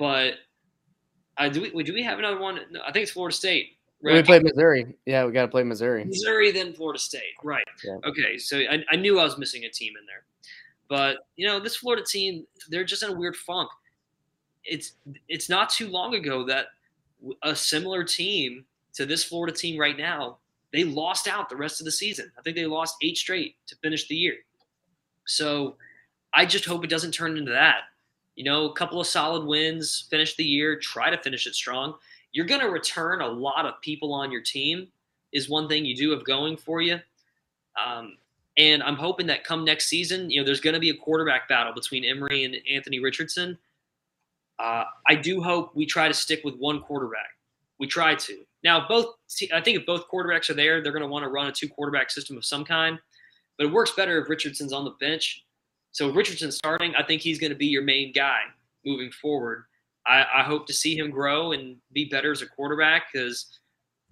[0.00, 0.34] but.
[1.38, 2.60] I do we do we have another one?
[2.70, 3.78] No, I think it's Florida State.
[4.02, 4.94] We play Missouri.
[5.06, 6.04] Yeah, we got to play Missouri.
[6.04, 7.34] Missouri, then Florida State.
[7.42, 7.64] Right.
[7.82, 7.96] Yeah.
[8.04, 8.36] Okay.
[8.36, 10.24] So I, I knew I was missing a team in there.
[10.88, 13.70] But, you know, this Florida team, they're just in a weird funk.
[14.64, 14.94] It's
[15.28, 16.66] it's not too long ago that
[17.42, 20.38] a similar team to this Florida team right now,
[20.72, 22.30] they lost out the rest of the season.
[22.38, 24.34] I think they lost eight straight to finish the year.
[25.26, 25.76] So
[26.34, 27.82] I just hope it doesn't turn into that.
[28.36, 31.94] You know, a couple of solid wins, finish the year, try to finish it strong.
[32.32, 34.88] You're going to return a lot of people on your team
[35.32, 36.98] is one thing you do have going for you.
[37.84, 38.16] Um,
[38.56, 41.48] and I'm hoping that come next season, you know, there's going to be a quarterback
[41.48, 43.56] battle between Emory and Anthony Richardson.
[44.58, 47.30] Uh, I do hope we try to stick with one quarterback.
[47.78, 48.44] We try to.
[48.62, 49.14] Now, both
[49.54, 51.68] I think if both quarterbacks are there, they're going to want to run a two
[51.68, 52.98] quarterback system of some kind.
[53.56, 55.44] But it works better if Richardson's on the bench.
[55.92, 58.40] So Richardson starting, I think he's going to be your main guy
[58.84, 59.64] moving forward.
[60.06, 63.58] I, I hope to see him grow and be better as a quarterback because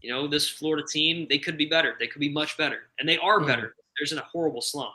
[0.00, 1.96] you know, this Florida team, they could be better.
[1.98, 2.90] They could be much better.
[2.98, 3.46] And they are Mhm.
[3.48, 3.74] better.
[3.98, 4.94] There's in a horrible slump.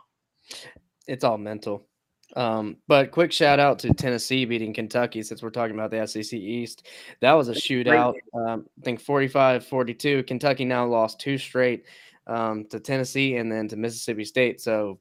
[1.08, 1.88] It's all mental.
[2.36, 6.40] Um, but quick shout out to Tennessee beating Kentucky since we're talking about the SEC
[6.40, 6.88] East.
[7.20, 8.14] That was a shootout.
[8.34, 10.24] Um, I think 45 42.
[10.24, 11.86] Kentucky now lost two straight
[12.26, 14.62] um, to Tennessee and then to Mississippi State.
[14.62, 15.00] So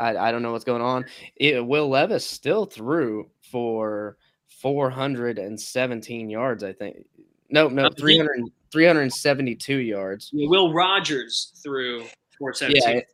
[0.00, 1.04] I, I don't know what's going on.
[1.36, 4.16] It, Will Levis still threw for
[4.48, 7.04] 417 yards, I think.
[7.50, 10.30] No, no, Um, 300, 372 yards.
[10.32, 12.04] Will Rogers threw
[12.38, 12.76] 417.
[12.82, 13.06] Yeah, it-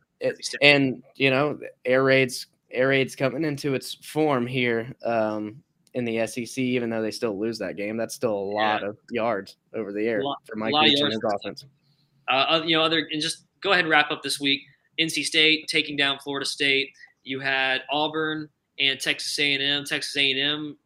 [0.63, 5.63] and you know, air raids air raids coming into its form here um,
[5.95, 6.57] in the SEC.
[6.59, 10.07] Even though they still lose that game, that's still a lot of yards over the
[10.07, 11.65] air lot- for Mike Leach and his offense.
[12.29, 14.63] uh, you know, other and just go ahead and wrap up this week.
[14.99, 16.91] NC State taking down Florida State.
[17.25, 19.85] You had Auburn and Texas A&M.
[19.85, 20.77] Texas A&M.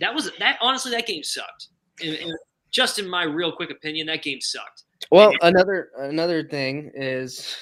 [0.00, 0.58] That was that.
[0.60, 1.68] Honestly, that game sucked.
[2.02, 2.32] And- and
[2.70, 4.82] just in my real quick opinion, that game sucked.
[5.10, 7.56] Well, another another thing is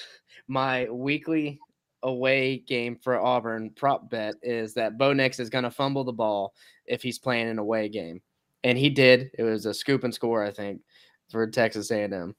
[0.47, 1.59] my weekly
[2.01, 6.11] away game for Auburn prop bet is that Bo Nix is going to fumble the
[6.11, 6.53] ball
[6.85, 8.21] if he's playing an away game,
[8.63, 9.29] and he did.
[9.37, 10.81] It was a scoop and score, I think,
[11.29, 12.35] for Texas A&M.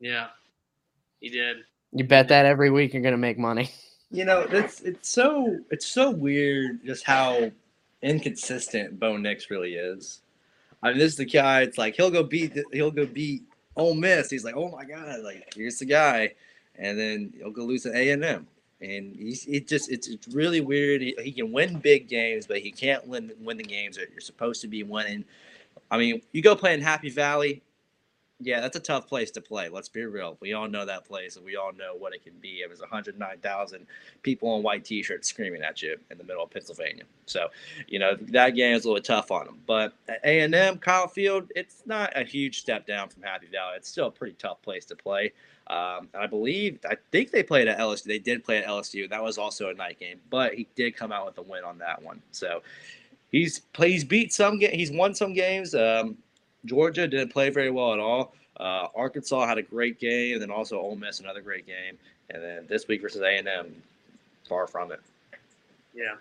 [0.00, 0.28] Yeah,
[1.20, 1.58] he did.
[1.92, 3.70] You bet that every week, you're to make money.
[4.12, 7.50] You know, it's it's so it's so weird just how
[8.02, 10.20] inconsistent Bo Nix really is.
[10.80, 11.62] I mean, this is the guy.
[11.62, 13.42] It's like he'll go beat he'll go beat
[13.74, 14.30] Ole Miss.
[14.30, 16.34] He's like, oh my god, like here's the guy,
[16.76, 18.46] and then he'll go lose to A and M.
[18.80, 21.02] And he's it just it's, it's really weird.
[21.02, 24.20] He, he can win big games, but he can't win win the games that you're
[24.20, 25.24] supposed to be winning.
[25.90, 27.62] I mean, you go play in Happy Valley.
[28.38, 29.70] Yeah, that's a tough place to play.
[29.70, 30.36] Let's be real.
[30.40, 32.60] We all know that place, and we all know what it can be.
[32.60, 33.86] It was 109,000
[34.22, 37.04] people in white T-shirts screaming at you in the middle of Pennsylvania.
[37.24, 37.48] So,
[37.88, 39.60] you know that game is a little tough on them.
[39.66, 43.76] But A and M, Kyle Field, it's not a huge step down from Happy Valley.
[43.76, 45.32] It's still a pretty tough place to play.
[45.68, 48.04] Um, I believe, I think they played at LSU.
[48.04, 49.08] They did play at LSU.
[49.08, 51.78] That was also a night game, but he did come out with a win on
[51.78, 52.20] that one.
[52.32, 52.62] So
[53.32, 54.60] he's play, he's beat some.
[54.60, 55.74] He's won some games.
[55.74, 56.18] Um,
[56.66, 58.34] Georgia didn't play very well at all.
[58.58, 61.98] Uh, Arkansas had a great game, and then also Ole Miss another great game.
[62.30, 63.82] And then this week versus A and M,
[64.48, 65.00] far from it.
[65.94, 66.14] Yeah.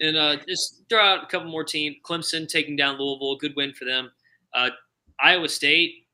[0.00, 1.96] And uh, just throw out a couple more teams.
[2.04, 4.10] Clemson taking down Louisville, good win for them.
[4.52, 4.70] Uh,
[5.18, 6.06] Iowa State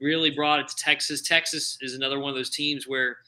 [0.00, 1.20] really brought it to Texas.
[1.22, 3.18] Texas is another one of those teams where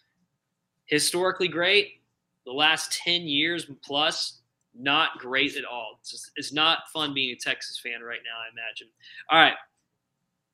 [0.87, 2.01] historically great,
[2.47, 4.41] the last 10 years plus,
[4.75, 5.99] not great at all.
[6.01, 8.89] It's, just, it's not fun being a Texas fan right now, I imagine.
[9.31, 9.55] All right.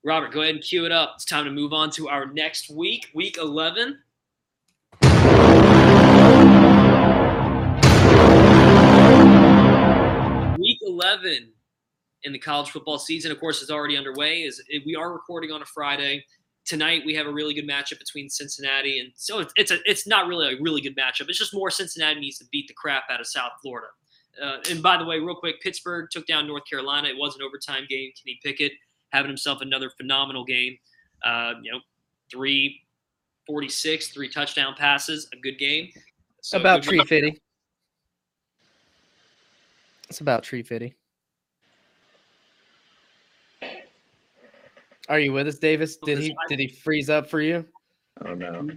[0.09, 1.12] Robert, go ahead and cue it up.
[1.16, 3.98] It's time to move on to our next week, week 11.
[10.59, 11.52] Week 11
[12.22, 14.44] in the college football season, of course, is already underway.
[14.44, 16.24] Is we are recording on a Friday
[16.64, 17.02] tonight.
[17.04, 20.26] We have a really good matchup between Cincinnati and so it's it's, a, it's not
[20.26, 21.28] really a really good matchup.
[21.28, 23.88] It's just more Cincinnati needs to beat the crap out of South Florida.
[24.42, 27.09] Uh, and by the way, real quick, Pittsburgh took down North Carolina.
[27.09, 28.11] It was an overtime game.
[28.16, 28.72] Kenny Pickett
[29.12, 30.76] having himself another phenomenal game.
[31.24, 31.80] Uh, you know,
[32.30, 32.80] three
[33.46, 35.90] forty six, three touchdown passes, a good game.
[36.42, 37.09] So about tree job.
[37.09, 37.40] fitty.
[40.09, 40.94] It's about tree fitty.
[45.09, 45.96] Are you with us, Davis?
[45.96, 47.64] Did he did he freeze up for you?
[48.24, 48.68] Oh no.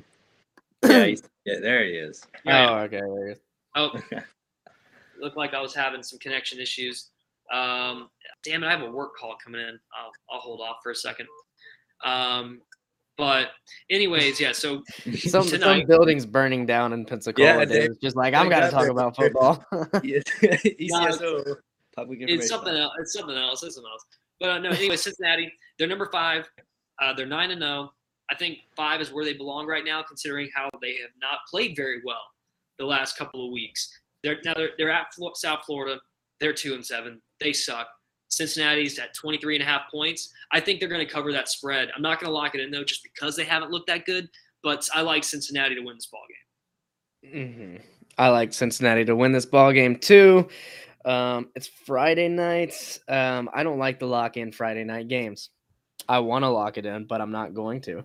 [0.84, 2.26] yeah, he's, yeah, there he is.
[2.46, 2.70] Yeah.
[2.70, 3.00] Oh, okay.
[3.00, 3.40] there he is.
[3.76, 3.92] Oh,
[5.22, 7.10] looked like I was having some connection issues.
[7.52, 8.10] Um,
[8.44, 9.80] damn it, I have a work call coming in.
[9.98, 11.28] I'll, I'll hold off for a second.
[12.04, 12.62] Um,
[13.18, 13.50] but
[13.90, 14.52] anyways, yeah.
[14.52, 14.82] So
[15.18, 17.48] Some, some buildings burning down in Pensacola.
[17.60, 17.98] Yeah, Davis.
[18.02, 19.64] they- just like I'm gonna talk their- about football.
[20.04, 21.56] Yes, ECSO
[21.96, 22.40] public information.
[22.40, 22.94] it's something else.
[23.00, 23.64] It's something else.
[23.64, 24.06] It's something else.
[24.40, 26.50] But uh, no, anyway, Cincinnati, they're number five.
[27.00, 27.92] Uh, they're nine and zero.
[28.32, 31.76] I think five is where they belong right now, considering how they have not played
[31.76, 32.24] very well
[32.80, 33.92] the last couple of weeks.
[34.24, 36.00] They're now they're, they're at Flo- South Florida.
[36.42, 37.22] They're two and seven.
[37.40, 37.88] They suck.
[38.28, 40.34] Cincinnati's at 23 and a half points.
[40.52, 41.90] I think they're going to cover that spread.
[41.96, 44.28] I'm not going to lock it in though, just because they haven't looked that good.
[44.64, 46.26] But I like Cincinnati to win this ball
[47.24, 47.78] game.
[47.80, 47.84] hmm
[48.18, 50.50] I like Cincinnati to win this ball game too.
[51.06, 53.00] Um, it's Friday nights.
[53.08, 55.50] Um, I don't like the lock in Friday night games.
[56.10, 58.04] I want to lock it in, but I'm not going to.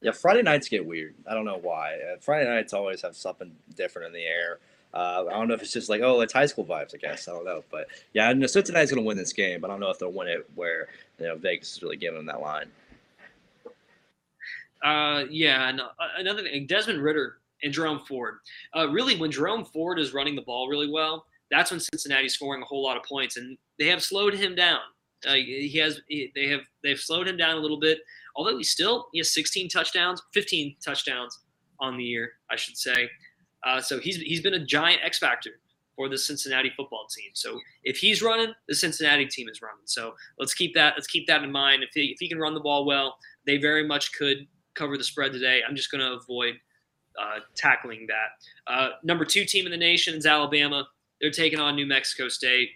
[0.00, 1.16] Yeah, Friday nights get weird.
[1.28, 1.94] I don't know why.
[1.94, 4.60] Uh, Friday nights always have something different in the air.
[4.94, 6.94] Uh, I don't know if it's just like, oh, it's high school vibes.
[6.94, 9.60] I guess I don't know, but yeah, I know Cincinnati's going to win this game,
[9.60, 12.18] but I don't know if they'll win it where you know Vegas is really giving
[12.18, 12.70] them that line.
[14.82, 18.38] Uh, yeah, uh, another thing, Desmond Ridder and Jerome Ford.
[18.74, 22.62] Uh, really, when Jerome Ford is running the ball really well, that's when Cincinnati's scoring
[22.62, 24.80] a whole lot of points, and they have slowed him down.
[25.26, 27.98] Uh, he has, he, they have, they've slowed him down a little bit.
[28.36, 31.40] Although he still he has 16 touchdowns, 15 touchdowns
[31.80, 33.10] on the year, I should say.
[33.64, 35.60] Uh, so he's he's been a giant X factor
[35.98, 37.30] for the Cincinnati football team.
[37.34, 39.82] So if he's running, the Cincinnati team is running.
[39.84, 41.82] So let's keep that let's keep that in mind.
[41.82, 45.02] If he, if he can run the ball well, they very much could cover the
[45.04, 45.60] spread today.
[45.68, 46.54] I'm just going to avoid
[47.20, 48.72] uh, tackling that.
[48.72, 50.86] Uh, number two team in the nation is Alabama.
[51.20, 52.70] They're taking on New Mexico State.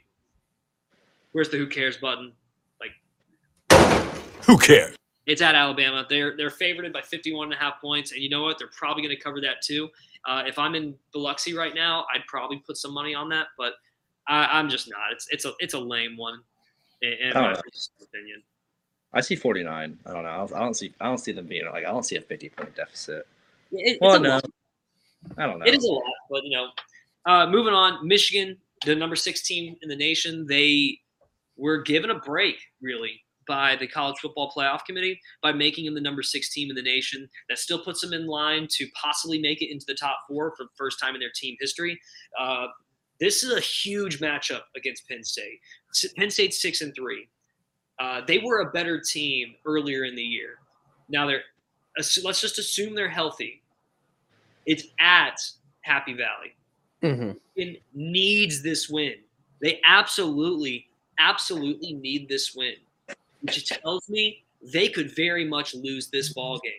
[1.31, 2.33] Where's the who cares button?
[2.81, 4.11] Like
[4.45, 4.97] who cares?
[5.27, 6.05] It's at Alabama.
[6.09, 8.59] They're they're favored by 51 and a half points, and you know what?
[8.59, 9.89] They're probably going to cover that too.
[10.27, 13.75] Uh, if I'm in Biloxi right now, I'd probably put some money on that, but
[14.29, 15.13] I, I'm just not.
[15.13, 16.41] It's it's a it's a lame one,
[17.03, 17.61] in, in I my know.
[18.03, 18.43] opinion.
[19.15, 19.99] I see 49.
[20.07, 20.49] I don't know.
[20.55, 20.95] I don't, see.
[21.01, 21.85] I don't see them being like.
[21.85, 23.27] I don't see a 50 point deficit.
[23.73, 24.45] It- it's Well, no, lot.
[25.37, 25.67] I don't know.
[25.67, 26.69] It is a lot, but you know,
[27.27, 28.07] uh, moving on.
[28.07, 28.57] Michigan,
[28.87, 30.99] the number six team in the nation, they
[31.57, 36.01] were given a break really by the college football playoff committee by making him the
[36.01, 37.29] number six team in the nation.
[37.49, 40.65] That still puts them in line to possibly make it into the top four for
[40.65, 42.01] the first time in their team history.
[42.39, 42.67] Uh,
[43.21, 45.61] this is a huge matchup against Penn State.
[46.17, 47.29] Penn State's six and three.
[48.01, 50.59] Uh, they were a better team earlier in the year.
[51.09, 51.43] Now they're
[51.97, 53.63] let's just assume they're healthy.
[54.67, 55.41] It's at
[55.83, 56.55] Happy Valley.
[57.57, 59.15] It needs this win.
[59.61, 60.87] They absolutely,
[61.19, 62.75] absolutely need this win,
[63.43, 66.41] which tells me they could very much lose this mm-hmm.
[66.41, 66.73] ball game.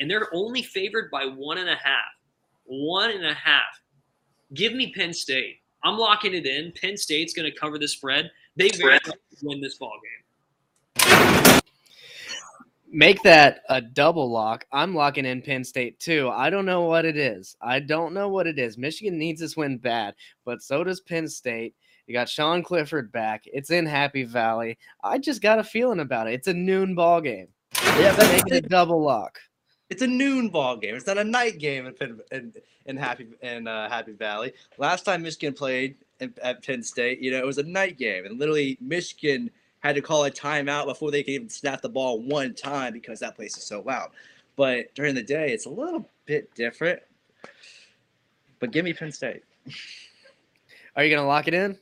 [0.00, 2.12] And they're only favored by one and a half.
[2.64, 3.80] One and a half.
[4.54, 5.58] Give me Penn State.
[5.82, 6.72] I'm locking it in.
[6.72, 8.30] Penn State's going to cover the spread.
[8.56, 11.60] They very much win this ball game.
[12.90, 14.66] Make that a double lock.
[14.70, 16.30] I'm locking in Penn State too.
[16.32, 17.56] I don't know what it is.
[17.60, 18.78] I don't know what it is.
[18.78, 21.74] Michigan needs this win bad, but so does Penn State.
[22.06, 23.44] You got Sean Clifford back.
[23.46, 24.78] It's in Happy Valley.
[25.02, 26.34] I just got a feeling about it.
[26.34, 27.48] It's a noon ball game.
[27.82, 29.38] Yeah, that's it a double lock.
[29.90, 30.94] It's a noon ball game.
[30.94, 32.52] It's not a night game in Penn, in,
[32.86, 34.52] in Happy in uh, Happy Valley.
[34.78, 38.26] Last time Michigan played in, at Penn State, you know, it was a night game,
[38.26, 39.50] and literally Michigan
[39.80, 43.20] had to call a timeout before they could even snap the ball one time because
[43.20, 44.10] that place is so loud.
[44.56, 47.00] But during the day, it's a little bit different.
[48.60, 49.42] But give me Penn State.
[50.96, 51.78] Are you gonna lock it in?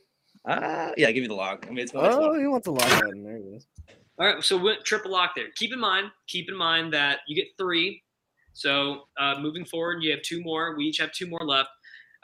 [0.47, 1.65] Ah, yeah, give me the lock.
[1.67, 3.23] I mean, it's, it's Oh, he wants to lock it in.
[3.23, 3.67] There he is.
[4.19, 5.47] All right, so we triple lock there.
[5.55, 8.03] Keep in mind, keep in mind that you get three.
[8.53, 10.75] So uh, moving forward, you have two more.
[10.77, 11.69] We each have two more left.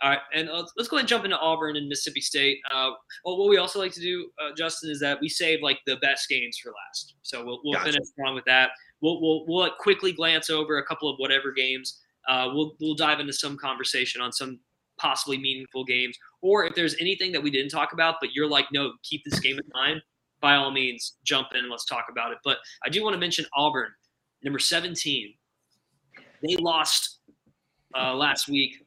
[0.02, 2.60] All right, and uh, let's go ahead and jump into Auburn and Mississippi State.
[2.72, 2.92] Uh,
[3.26, 5.98] well, what we also like to do, uh, Justin, is that we save like the
[5.98, 7.16] best games for last.
[7.22, 7.94] So we'll, we'll Gotcha.
[7.94, 8.72] finish on with that.
[9.02, 12.00] We'll, we'll we'll like, quickly glance over a couple of whatever games.
[12.30, 14.60] Uh, we'll we'll dive into some conversation on some
[14.98, 18.66] possibly meaningful games, or if there's anything that we didn't talk about, but you're like,
[18.72, 20.02] no, keep this game in mind.
[20.42, 22.38] By all means, jump in and let's talk about it.
[22.44, 23.90] But I do want to mention Auburn,
[24.44, 25.34] number 17.
[26.48, 27.20] They lost
[27.98, 28.86] uh, last week.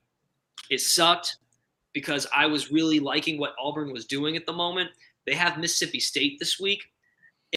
[0.70, 1.36] It sucked
[1.92, 4.90] because I was really liking what Auburn was doing at the moment.
[5.26, 6.82] They have Mississippi State this week,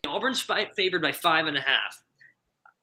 [0.04, 2.04] and Auburn's favored by five and a half.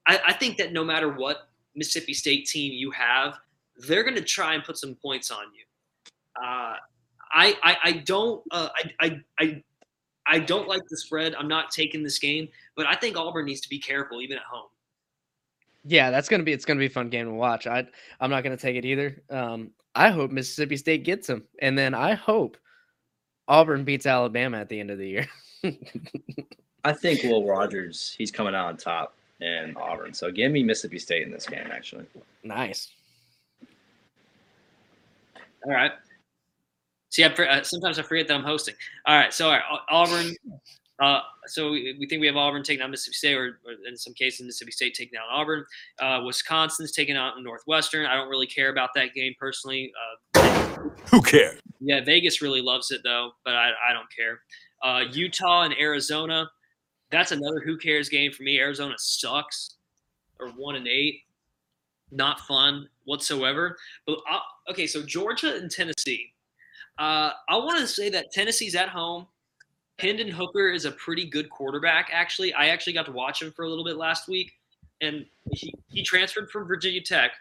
[0.06, 3.38] I, I think that no matter what Mississippi State team you have,
[3.76, 6.44] they're going to try and put some points on you.
[6.44, 6.76] Uh,
[7.32, 9.62] I, I I don't uh, I, I I
[10.26, 11.34] I don't like the spread.
[11.34, 14.44] I'm not taking this game, but I think Auburn needs to be careful even at
[14.44, 14.68] home.
[15.84, 17.66] Yeah, that's gonna be it's gonna be a fun game to watch.
[17.66, 17.86] I
[18.20, 19.22] I'm not gonna take it either.
[19.30, 22.56] Um, I hope Mississippi State gets them, and then I hope
[23.48, 25.28] Auburn beats Alabama at the end of the year.
[26.84, 30.14] I think Will Rogers, he's coming out on top in Auburn.
[30.14, 32.06] So give me Mississippi State in this game, actually.
[32.42, 32.90] nice.
[35.64, 35.92] All right.
[37.12, 38.74] See, I, uh, sometimes I forget that I'm hosting.
[39.06, 39.34] All right.
[39.34, 40.34] So, all right, Auburn.
[40.98, 43.98] Uh, so we, we think we have Auburn taking out Mississippi State, or, or in
[43.98, 45.66] some cases, Mississippi State taking out Auburn.
[45.98, 48.06] Uh, Wisconsin's taking out Northwestern.
[48.06, 49.92] I don't really care about that game personally.
[50.34, 50.40] Uh,
[51.10, 51.60] Who cares?
[51.80, 54.40] yeah, Vegas really loves it though, but I, I don't care.
[54.82, 56.48] Uh, Utah and Arizona.
[57.10, 58.58] That's another who cares game for me.
[58.58, 59.74] Arizona sucks.
[60.40, 61.20] Or one and eight.
[62.10, 63.76] Not fun whatsoever.
[64.06, 64.40] But uh,
[64.70, 66.31] okay, so Georgia and Tennessee.
[67.02, 69.26] Uh, I want to say that Tennessee's at home.
[69.98, 72.10] Hendon Hooker is a pretty good quarterback.
[72.12, 74.52] Actually, I actually got to watch him for a little bit last week,
[75.00, 77.32] and he, he transferred from Virginia Tech,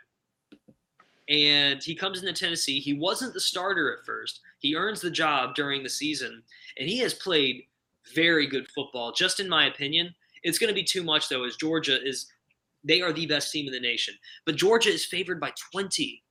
[1.30, 2.80] and he comes into Tennessee.
[2.80, 4.40] He wasn't the starter at first.
[4.58, 6.42] He earns the job during the season,
[6.80, 7.62] and he has played
[8.16, 9.12] very good football.
[9.12, 12.26] Just in my opinion, it's going to be too much though, as Georgia is.
[12.84, 16.24] They are the best team in the nation, but Georgia is favored by twenty.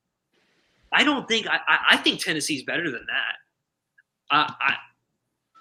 [0.91, 1.59] I don't think I.
[1.91, 3.35] I, think Tennessee's better than that.
[4.29, 4.75] I, I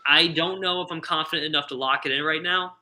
[0.06, 2.76] I don't know if I'm confident enough to lock it in right now,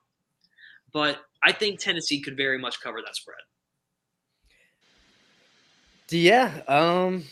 [0.92, 3.36] but I think Tennessee could very much cover that spread.
[6.10, 7.24] Yeah, um,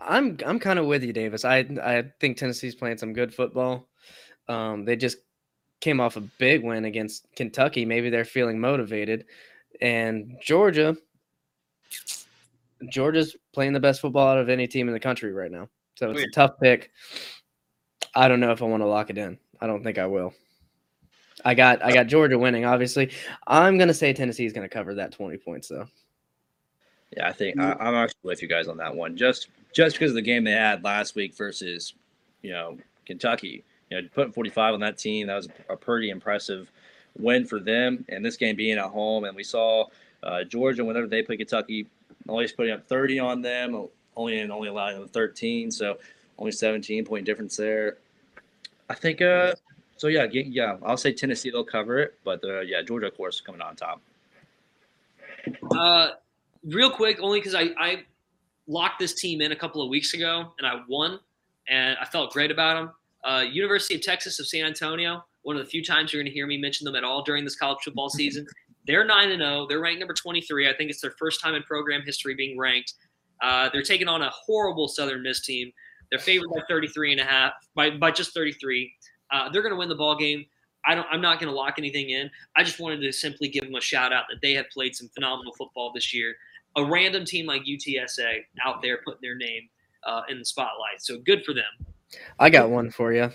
[0.00, 1.44] I'm I'm kind of with you, Davis.
[1.44, 3.88] I I think Tennessee's playing some good football.
[4.48, 5.18] Um, they just
[5.80, 7.84] came off a big win against Kentucky.
[7.84, 9.26] Maybe they're feeling motivated,
[9.80, 10.96] and Georgia.
[12.90, 15.68] Georgia's playing the best football out of any team in the country right now.
[15.96, 16.28] So it's Weird.
[16.28, 16.90] a tough pick.
[18.14, 19.38] I don't know if I want to lock it in.
[19.60, 20.34] I don't think I will.
[21.44, 22.64] I got I got Georgia winning.
[22.64, 23.10] Obviously,
[23.46, 25.86] I'm gonna say Tennessee is gonna cover that 20 points though.
[27.16, 29.16] Yeah, I think I, I'm actually with you guys on that one.
[29.16, 31.94] Just just because of the game they had last week versus,
[32.42, 33.64] you know, Kentucky.
[33.90, 36.70] You know, putting 45 on that team, that was a pretty impressive
[37.18, 38.04] win for them.
[38.08, 39.86] And this game being at home, and we saw
[40.22, 41.86] uh, Georgia whenever they play Kentucky,
[42.28, 45.98] always putting up 30 on them, only and only allowing them 13, so
[46.38, 47.98] only 17 point difference there.
[48.88, 49.54] I think uh,
[49.96, 53.40] So yeah, yeah, I'll say Tennessee they'll cover it, but uh, yeah, Georgia of course
[53.40, 54.00] coming on top.
[55.70, 56.10] Uh,
[56.64, 58.04] real quick, only because I, I
[58.66, 61.20] locked this team in a couple of weeks ago and I won,
[61.68, 62.92] and I felt great about them.
[63.24, 66.34] Uh, University of Texas of San Antonio, one of the few times you're going to
[66.34, 68.46] hear me mention them at all during this college football season.
[68.86, 69.66] They're nine and zero.
[69.68, 70.68] They're ranked number 23.
[70.68, 72.94] I think it's their first time in program history being ranked.
[73.42, 75.72] Uh, they're taking on a horrible Southern Miss team.
[76.10, 78.92] They're favored by 33 and a half, by, by just 33.
[79.30, 80.44] Uh, they're going to win the ball game.
[80.86, 81.06] I don't.
[81.10, 82.30] I'm not going to lock anything in.
[82.56, 85.08] I just wanted to simply give them a shout out that they have played some
[85.08, 86.34] phenomenal football this year.
[86.76, 89.68] A random team like UTSA out there putting their name
[90.04, 91.00] uh, in the spotlight.
[91.00, 91.64] So good for them.
[92.38, 93.30] I got one for you.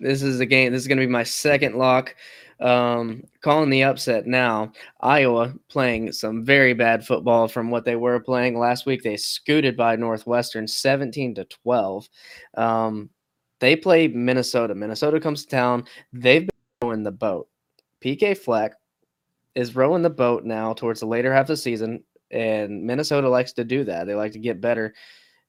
[0.00, 0.72] This is a game.
[0.72, 2.14] This is going to be my second lock.
[2.60, 4.72] Um, calling the upset now.
[5.00, 9.02] Iowa playing some very bad football from what they were playing last week.
[9.02, 12.08] They scooted by Northwestern 17 to 12.
[12.56, 13.10] Um,
[13.60, 14.74] they play Minnesota.
[14.74, 15.84] Minnesota comes to town.
[16.12, 16.50] They've been
[16.82, 17.48] rowing the boat.
[18.02, 18.72] PJ Fleck
[19.54, 23.52] is rowing the boat now towards the later half of the season, and Minnesota likes
[23.54, 24.06] to do that.
[24.06, 24.94] They like to get better,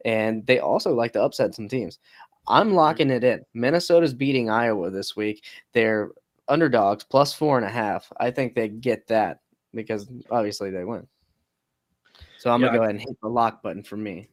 [0.05, 1.99] and they also like to upset some teams.
[2.47, 3.43] I'm locking it in.
[3.53, 5.45] Minnesota's beating Iowa this week.
[5.73, 6.11] They're
[6.47, 8.11] underdogs plus four and a half.
[8.17, 9.41] I think they get that
[9.73, 11.07] because obviously they win.
[12.37, 14.27] So I'm Yeah, gonna go ahead and hit the lock button for me.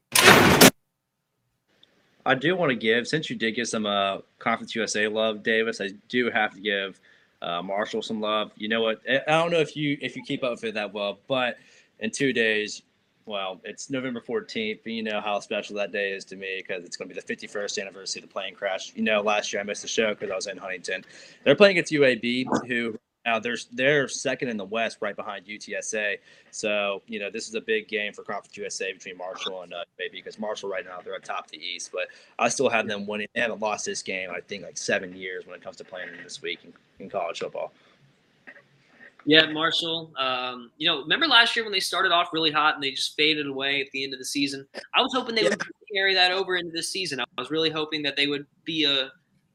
[2.27, 5.81] I do want to give, since you did get some uh, Conference USA love, Davis.
[5.81, 7.01] I do have to give
[7.41, 8.53] uh, Marshall some love.
[8.57, 9.01] You know what?
[9.09, 11.57] I I don't know if you if you keep up with it that well, but
[12.01, 12.83] in two days,
[13.27, 16.85] well, it's November 14th, and you know how special that day is to me because
[16.85, 18.93] it's going to be the 51st anniversary of the plane crash.
[18.95, 21.05] You know, last year I missed the show because I was in Huntington.
[21.45, 26.19] They're playing against UAB, who now they're they're second in the West, right behind UTSA.
[26.51, 29.85] So you know this is a big game for Conference USA between Marshall and uh,
[30.01, 32.09] UAB because Marshall right now they're atop the East, but
[32.39, 33.29] I still have them winning.
[33.35, 36.09] They haven't lost this game I think like seven years when it comes to playing
[36.23, 37.73] this week in, in college football.
[39.27, 40.13] Yeah, Marshall.
[40.19, 43.17] Um, you know, remember last year when they started off really hot and they just
[43.17, 44.67] faded away at the end of the season?
[44.95, 45.61] I was hoping they would
[45.95, 47.21] carry that over into this season.
[47.21, 49.11] I was really hoping that they would be a,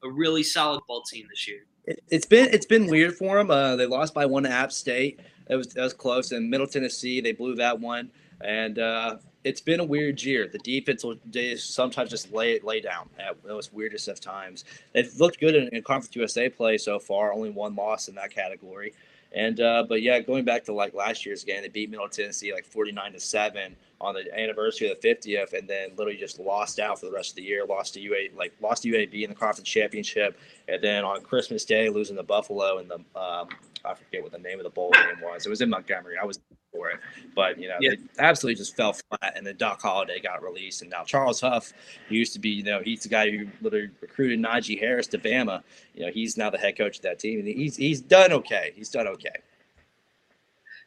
[0.05, 1.65] a really solid ball team this year.
[1.85, 3.51] It, it's been it's been weird for them.
[3.51, 5.19] Uh, they lost by one to App State.
[5.49, 6.31] It was that was close.
[6.31, 8.11] And Middle Tennessee, they blew that one.
[8.41, 10.47] And uh, it's been a weird year.
[10.47, 14.65] The defense will they sometimes just lay lay down at those weirdest of times.
[14.93, 17.31] They've looked good in, in Conference USA play so far.
[17.31, 18.93] Only one loss in that category.
[19.35, 22.53] And uh, but yeah, going back to like last year's game, they beat Middle Tennessee
[22.53, 26.39] like forty nine to seven on the anniversary of the fiftieth, and then literally just
[26.39, 27.65] lost out for the rest of the year.
[27.65, 31.65] Lost to UA like lost to UAB in the conference championship, and then on Christmas
[31.65, 33.49] Day losing to Buffalo in the um,
[33.85, 35.45] I forget what the name of the bowl game was.
[35.45, 36.15] It was in Montgomery.
[36.21, 36.39] I was
[36.71, 36.99] for it,
[37.35, 37.91] but you know Yeah.
[38.19, 39.33] absolutely just fell flat.
[39.35, 41.73] And then Doc Holliday got released, and now Charles Huff
[42.09, 45.17] who used to be you know he's the guy who literally recruited Najee Harris to
[45.17, 45.63] Bama.
[45.93, 48.73] You know he's now the head coach of that team, and he's he's done okay.
[48.75, 49.35] He's done okay.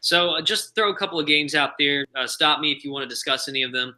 [0.00, 2.06] So uh, just throw a couple of games out there.
[2.14, 3.96] Uh, stop me if you want to discuss any of them.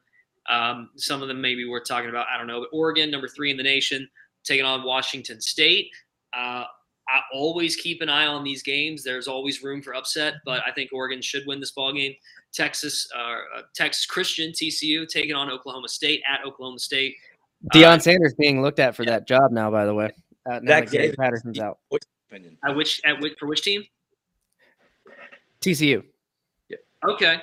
[0.48, 2.26] Um, some of them may be worth talking about.
[2.32, 2.60] I don't know.
[2.60, 4.08] But Oregon, number three in the nation,
[4.42, 5.90] taking on Washington State.
[6.32, 6.64] Uh,
[7.12, 9.02] I always keep an eye on these games.
[9.02, 12.14] There's always room for upset, but I think Oregon should win this ball game.
[12.52, 13.18] Texas, uh,
[13.58, 17.16] uh, Texas Christian TCU taking on Oklahoma State at Oklahoma State.
[17.74, 20.06] Deion Uh, Sanders being looked at for that job now, by the way.
[20.46, 21.78] Uh, That that Gary game- Patterson's out.
[21.88, 22.58] What's your opinion?
[22.64, 23.84] At which at which for which team?
[25.60, 26.02] TCU.
[27.08, 27.40] Okay.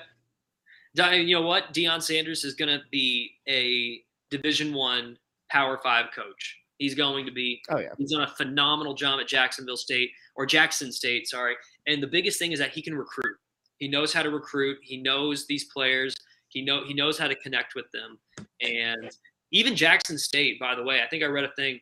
[0.96, 1.74] You know what?
[1.74, 5.18] Deion Sanders is going to be a Division One
[5.50, 6.58] Power Five coach.
[6.78, 7.62] He's going to be.
[7.70, 7.90] Oh yeah.
[7.98, 11.56] He's done a phenomenal job at Jacksonville State or Jackson State, sorry.
[11.88, 13.36] And the biggest thing is that he can recruit.
[13.78, 14.78] He knows how to recruit.
[14.82, 16.16] He knows these players.
[16.50, 18.18] He know he knows how to connect with them.
[18.62, 19.12] And
[19.52, 21.80] even Jackson State, by the way, I think I read a thing.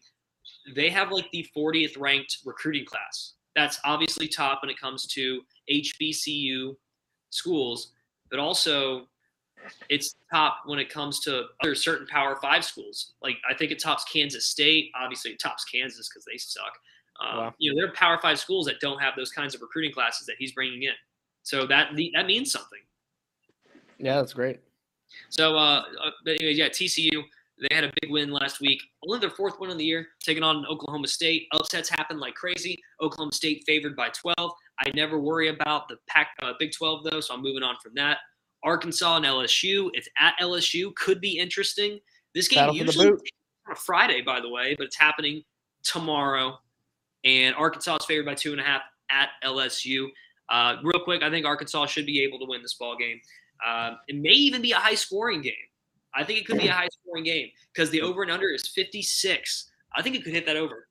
[0.76, 3.34] They have like the 40th ranked recruiting class.
[3.56, 5.42] That's obviously top when it comes to
[5.72, 6.76] HBCU
[7.30, 7.94] schools,
[8.30, 9.08] but also
[9.90, 13.14] it's top when it comes to other certain Power Five schools.
[13.22, 14.92] Like I think it tops Kansas State.
[14.96, 16.74] Obviously, it tops Kansas because they suck.
[17.22, 17.54] Um, Wow.
[17.58, 20.28] You know, there are Power Five schools that don't have those kinds of recruiting classes
[20.28, 20.94] that he's bringing in.
[21.44, 22.80] So that that means something.
[23.98, 24.60] Yeah, that's great.
[25.30, 27.24] So, uh, uh, but anyways, yeah, TCU
[27.60, 28.82] they had a big win last week.
[29.08, 31.48] Only their fourth win of the year, taking on Oklahoma State.
[31.54, 32.82] Upsets happen like crazy.
[33.02, 34.52] Oklahoma State favored by 12.
[34.80, 37.94] I never worry about the Pac uh, Big 12 though, so I'm moving on from
[37.96, 38.18] that.
[38.64, 39.90] Arkansas and LSU.
[39.94, 40.94] It's at LSU.
[40.96, 42.00] Could be interesting.
[42.34, 43.18] This game Battle usually on
[43.72, 45.44] a Friday, by the way, but it's happening
[45.84, 46.58] tomorrow.
[47.24, 50.08] And Arkansas is favored by two and a half at LSU.
[50.50, 53.20] Uh, real quick, I think Arkansas should be able to win this ball game.
[53.66, 55.54] Um, it may even be a high scoring game.
[56.14, 58.68] I think it could be a high scoring game because the over and under is
[58.68, 59.72] 56.
[59.96, 60.88] I think it could hit that over.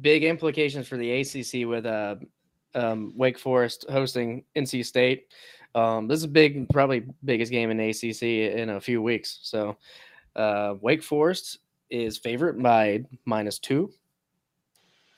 [0.00, 2.16] big implications for the ACC with uh,
[2.74, 5.32] um, Wake Forest hosting NC State.
[5.74, 9.38] Um, this is big, probably biggest game in ACC in a few weeks.
[9.42, 9.76] So
[10.36, 11.58] uh, Wake Forest
[11.90, 13.92] is favorite by minus two.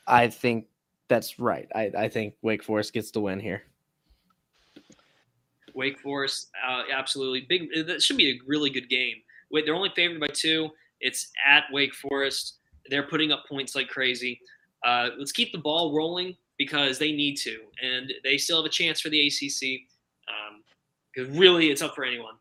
[0.06, 0.66] I think
[1.08, 1.68] that's right.
[1.74, 3.62] I, I think Wake Forest gets the win here.
[5.74, 7.86] Wake Forest, uh, absolutely big.
[7.86, 9.16] That should be a really good game.
[9.50, 10.70] Wait, they're only favored by two.
[11.00, 12.56] It's at Wake Forest.
[12.88, 14.40] They're putting up points like crazy.
[14.84, 18.72] Uh, let's keep the ball rolling because they need to, and they still have a
[18.72, 19.82] chance for the ACC.
[20.28, 22.34] Um, really, it's up for anyone.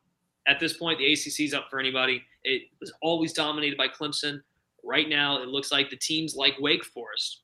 [0.47, 2.23] At this point, the ACC is up for anybody.
[2.43, 4.41] It was always dominated by Clemson.
[4.83, 7.41] Right now, it looks like the teams like Wake Forest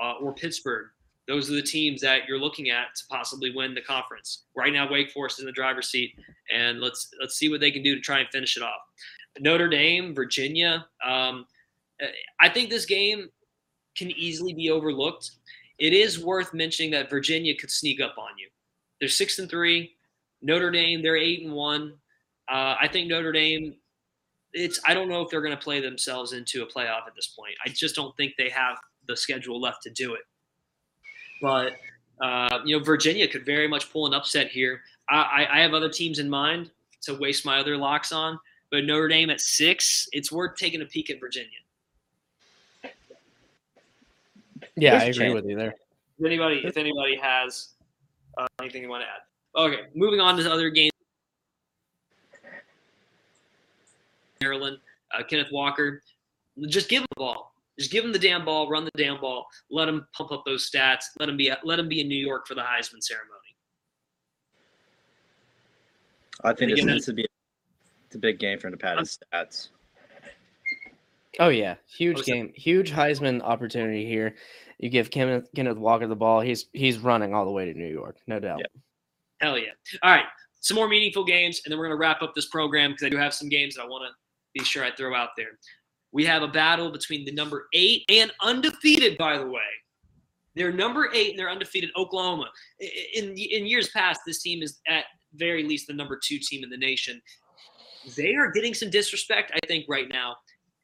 [0.00, 0.88] uh, or Pittsburgh
[1.26, 4.44] those are the teams that you're looking at to possibly win the conference.
[4.54, 6.18] Right now, Wake Forest is in the driver's seat,
[6.52, 8.80] and let's let's see what they can do to try and finish it off.
[9.40, 10.86] Notre Dame, Virginia.
[11.04, 11.46] Um,
[12.40, 13.28] I think this game
[13.96, 15.30] can easily be overlooked.
[15.78, 18.48] It is worth mentioning that Virginia could sneak up on you.
[19.04, 19.96] They're six and three.
[20.40, 21.92] Notre Dame, they're eight and one.
[22.50, 23.74] Uh, I think Notre Dame.
[24.54, 27.26] It's I don't know if they're going to play themselves into a playoff at this
[27.26, 27.52] point.
[27.62, 30.22] I just don't think they have the schedule left to do it.
[31.42, 31.72] But
[32.18, 34.80] uh, you know, Virginia could very much pull an upset here.
[35.10, 36.70] I, I, have other teams in mind
[37.02, 38.38] to waste my other locks on,
[38.70, 41.50] but Notre Dame at six, it's worth taking a peek at Virginia.
[44.76, 45.34] Yeah, There's I agree chance.
[45.34, 45.74] with you there.
[46.18, 47.73] If anybody, if anybody has
[48.38, 49.82] uh, anything you want to add, okay.
[49.94, 50.90] Moving on to other games.
[54.40, 54.78] Maryland,
[55.16, 56.02] uh, Kenneth Walker,
[56.68, 57.54] just give him the ball.
[57.78, 60.70] Just give him the damn ball, run the damn ball, let him pump up those
[60.70, 63.40] stats, let him be let him be in New York for the Heisman ceremony.
[66.44, 67.26] I think this needs to be
[68.06, 69.70] it's a big game for him to pad his stats.
[71.40, 74.36] Oh yeah, huge game, huge Heisman opportunity here.
[74.78, 77.90] You give Kenneth, Kenneth Walker the ball, he's he's running all the way to New
[77.90, 78.60] York, no doubt.
[78.60, 78.80] Yeah.
[79.40, 79.72] Hell yeah!
[80.02, 80.24] All right,
[80.60, 83.16] some more meaningful games, and then we're gonna wrap up this program because I do
[83.16, 84.14] have some games that I want to
[84.58, 85.58] be sure I throw out there.
[86.12, 89.60] We have a battle between the number eight and undefeated, by the way.
[90.54, 92.50] They're number eight and they're undefeated Oklahoma.
[93.14, 95.04] In, in years past, this team is at
[95.34, 97.20] very least the number two team in the nation.
[98.16, 100.36] They are getting some disrespect, I think, right now,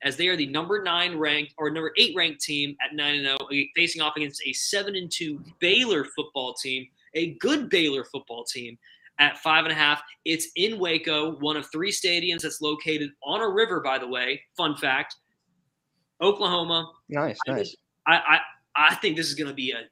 [0.02, 3.24] as they are the number nine ranked or number eight ranked team at nine and
[3.24, 8.04] zero, oh, facing off against a seven and two Baylor football team, a good Baylor
[8.04, 8.78] football team
[9.18, 10.02] at five and a half.
[10.24, 14.40] It's in Waco, one of three stadiums that's located on a river, by the way.
[14.56, 15.16] Fun fact
[16.20, 16.90] Oklahoma.
[17.08, 17.76] Nice, I nice.
[18.06, 18.38] I, I,
[18.76, 19.82] I think this is going to be a.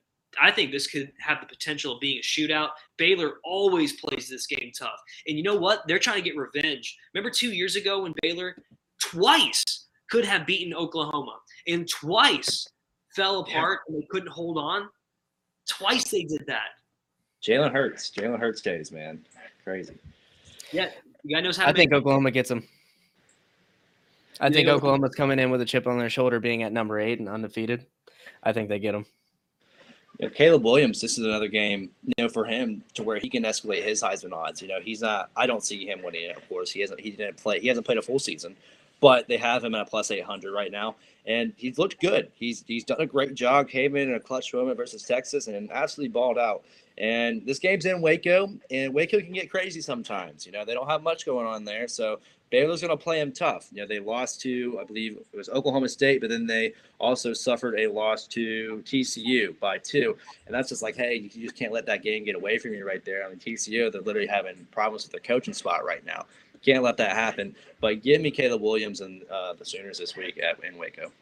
[0.40, 2.68] I think this could have the potential of being a shootout.
[2.98, 5.00] Baylor always plays this game tough.
[5.26, 5.82] And you know what?
[5.88, 6.96] They're trying to get revenge.
[7.14, 8.54] Remember two years ago when Baylor
[9.00, 12.66] twice could have beaten Oklahoma and twice
[13.14, 13.94] fell apart yeah.
[13.94, 14.88] and they couldn't hold on?
[15.68, 16.70] Twice they did that.
[17.42, 18.11] Jalen Hurts.
[18.11, 19.24] Jalen Hurts days, man.
[19.64, 19.94] Crazy.
[20.72, 20.90] Yeah.
[21.24, 22.66] You guy knows how I think Oklahoma gets them.
[24.40, 27.18] I think Oklahoma's coming in with a chip on their shoulder, being at number eight
[27.18, 27.86] and undefeated.
[28.42, 29.06] I think they get them.
[30.18, 33.44] Yeah, Caleb Williams, this is another game, you know, for him to where he can
[33.44, 34.61] escalate his Heisman odds.
[34.61, 35.30] You know, he's not.
[35.36, 36.36] I don't see him winning it.
[36.36, 37.00] Of course, he hasn't.
[37.00, 37.61] He didn't play.
[37.61, 38.56] He hasn't played a full season,
[39.01, 40.96] but they have him at plus eight hundred right now,
[41.26, 42.30] and he's looked good.
[42.34, 43.68] He's he's done a great job.
[43.68, 46.64] Came in in a clutch moment versus Texas and absolutely balled out.
[46.99, 50.44] And this game's in Waco, and Waco can get crazy sometimes.
[50.44, 52.18] You know, they don't have much going on there, so
[52.51, 53.68] Baylor's going to play them tough.
[53.72, 57.32] You know, they lost to, I believe it was Oklahoma State, but then they also
[57.32, 60.16] suffered a loss to TCU by two.
[60.46, 62.86] And that's just like, hey, you just can't let that game get away from you
[62.86, 63.24] right there.
[63.24, 66.26] I mean, TCU, they're literally having problems with their coaching spot right now.
[66.64, 67.54] Can't let that happen.
[67.80, 71.12] But give me Caleb Williams and uh, the Sooners this week at in Waco.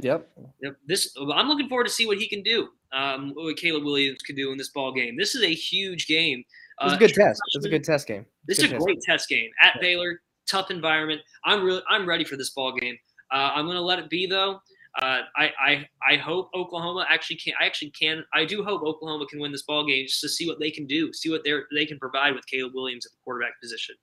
[0.00, 0.28] Yep.
[0.60, 0.76] Yep.
[0.86, 2.68] This I'm looking forward to see what he can do.
[2.92, 5.16] Um, what Caleb Williams can do in this ball game.
[5.16, 6.44] This is a huge game.
[6.82, 7.40] It's a good uh, test.
[7.54, 8.26] It's a good test game.
[8.46, 9.80] This good is a great test game at yeah.
[9.80, 10.20] Baylor.
[10.48, 11.20] Tough environment.
[11.44, 12.96] I'm really I'm ready for this ball game.
[13.32, 14.60] Uh, I'm going to let it be though.
[15.00, 17.52] Uh, I, I I hope Oklahoma actually can.
[17.60, 18.24] I actually can.
[18.32, 20.86] I do hope Oklahoma can win this ball game just to see what they can
[20.86, 23.94] do, see what they they can provide with Caleb Williams at the quarterback position.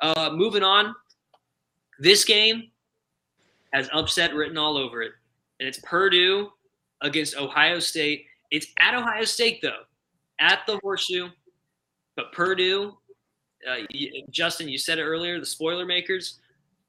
[0.00, 0.94] Uh, moving on,
[1.98, 2.70] this game
[3.72, 5.12] has upset written all over it,
[5.58, 6.50] and it's Purdue
[7.02, 8.24] against Ohio State.
[8.50, 9.82] It's at Ohio State though,
[10.40, 11.28] at the Horseshoe,
[12.16, 12.96] but Purdue.
[13.70, 13.76] Uh,
[14.30, 15.38] Justin, you said it earlier.
[15.38, 16.40] The spoiler makers,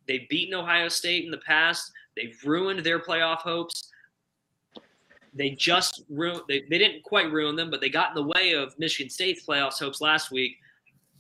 [0.08, 1.92] they've beaten Ohio State in the past.
[2.16, 3.90] They've ruined their playoff hopes.
[5.34, 6.44] They just ruined.
[6.48, 9.46] They, they didn't quite ruin them, but they got in the way of Michigan State's
[9.46, 10.58] playoffs hopes last week.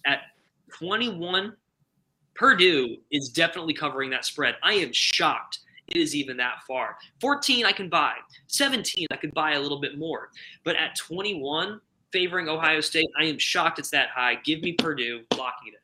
[0.05, 0.21] At
[0.73, 1.53] 21,
[2.35, 4.55] Purdue is definitely covering that spread.
[4.63, 5.59] I am shocked
[5.91, 6.97] it is even that far.
[7.19, 8.13] 14, I can buy.
[8.47, 10.29] 17, I could buy a little bit more.
[10.63, 14.35] But at 21, favoring Ohio State, I am shocked it's that high.
[14.35, 15.81] Give me Purdue, locking it.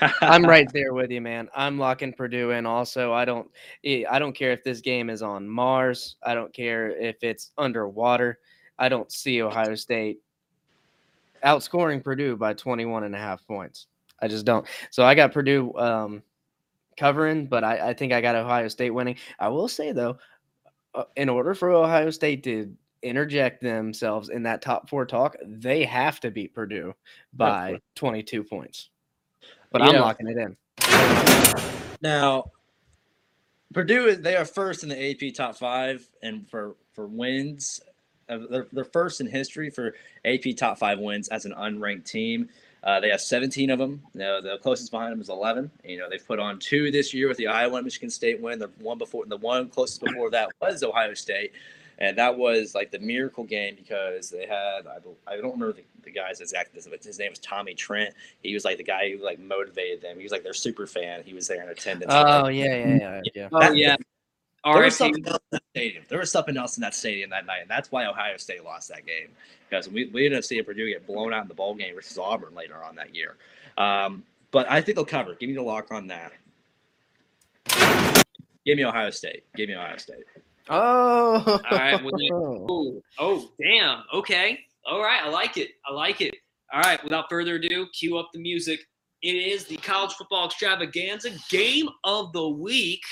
[0.22, 1.48] I'm right there with you, man.
[1.54, 2.64] I'm locking Purdue in.
[2.64, 3.50] Also, I don't,
[3.84, 6.16] eh, I don't care if this game is on Mars.
[6.22, 8.38] I don't care if it's underwater.
[8.78, 10.18] I don't see Ohio State
[11.44, 13.86] outscoring Purdue by 21 and a half points.
[14.20, 14.66] I just don't.
[14.90, 16.22] So I got Purdue um,
[16.98, 19.16] covering, but I, I think I got Ohio State winning.
[19.38, 20.18] I will say though,
[20.94, 22.72] uh, in order for Ohio State to
[23.02, 26.94] interject themselves in that top four talk, they have to beat Purdue
[27.32, 28.90] by 22 points.
[29.72, 30.56] But You I'm know- locking it in.
[32.02, 32.50] Now,
[33.72, 37.80] Purdue is they are first in the AP top five, and for for wins,
[38.38, 42.48] they're, they're first in history for AP top five wins as an unranked team.
[42.82, 44.02] Uh, they have 17 of them.
[44.14, 45.70] Now, the closest behind them is 11.
[45.84, 48.58] You know, they've put on two this year with the Iowa and Michigan State win.
[48.58, 51.52] The one before, the one closest before that was Ohio State,
[51.98, 55.84] and that was like the miracle game because they had I, I don't remember the,
[56.04, 58.14] the guy's exact but his name was Tommy Trent.
[58.42, 60.16] He was like the guy who like motivated them.
[60.16, 61.22] He was like their super fan.
[61.24, 62.10] He was there in attendance.
[62.14, 63.48] Oh yeah, yeah, yeah, yeah.
[63.52, 63.96] Oh, That- yeah.
[64.64, 66.04] There was something else in that stadium.
[66.08, 68.88] There was something else in that stadium that night, and that's why Ohio State lost
[68.90, 69.28] that game
[69.68, 72.18] because we, we ended up seeing Purdue get blown out in the bowl game versus
[72.18, 73.36] Auburn later on that year.
[73.78, 75.34] Um, but I think they'll cover.
[75.34, 76.32] Give me the lock on that.
[78.66, 79.44] Give me Ohio State.
[79.56, 80.24] Give me Ohio State.
[80.68, 84.02] Oh, All right, well, then- Oh, oh, damn.
[84.12, 84.60] Okay.
[84.84, 85.22] All right.
[85.22, 85.70] I like it.
[85.88, 86.34] I like it.
[86.72, 87.02] All right.
[87.02, 88.80] Without further ado, cue up the music.
[89.22, 93.02] It is the college football extravaganza game of the week.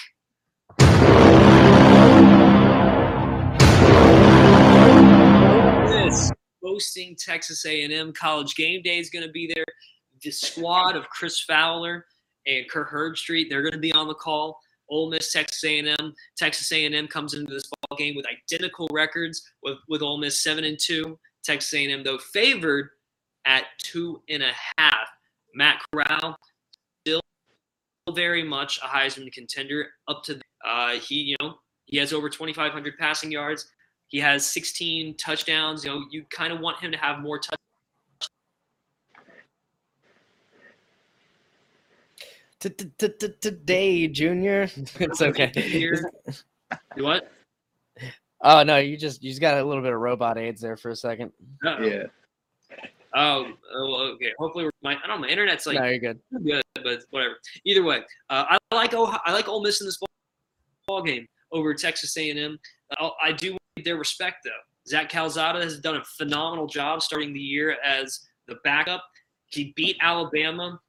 [6.09, 6.33] This
[6.65, 9.65] hosting Texas A&M College Game Day is going to be there.
[10.23, 12.07] The squad of Chris Fowler
[12.47, 14.59] and Kirk Herbstreit, they're going to be on the call.
[14.89, 16.15] Ole Miss, Texas A&M.
[16.35, 20.65] Texas A&M comes into this ball game with identical records with with Ole Miss seven
[20.65, 21.19] and two.
[21.45, 22.89] Texas A&M though favored
[23.45, 25.09] at two and a half.
[25.55, 26.39] Matt Corral
[27.07, 27.21] still
[28.15, 29.89] very much a Heisman contender.
[30.09, 33.71] Up to uh, he you know he has over 2,500 passing yards.
[34.09, 35.85] He has 16 touchdowns.
[35.85, 37.59] You know you kind of want him to have more touchdowns.
[42.61, 44.69] Today, Junior.
[44.99, 45.53] It's okay.
[45.55, 46.11] Here.
[46.97, 47.31] What?
[48.43, 50.91] Oh no, you just you just got a little bit of robot aids there for
[50.91, 51.33] a second.
[51.65, 52.05] Uh-oh.
[53.15, 54.33] Oh, oh, okay.
[54.39, 55.27] Hopefully, my I don't know.
[55.27, 56.21] My internet's like no, you're good.
[56.45, 57.35] good, but whatever.
[57.65, 58.01] Either way,
[58.31, 60.09] uh, I like Ohio, I like Ole Miss in this ball,
[60.87, 62.59] ball game over Texas A&M.
[62.99, 64.51] I, I do need their respect though.
[64.89, 69.05] Zach Calzada has done a phenomenal job starting the year as the backup.
[69.47, 70.81] He beat Alabama.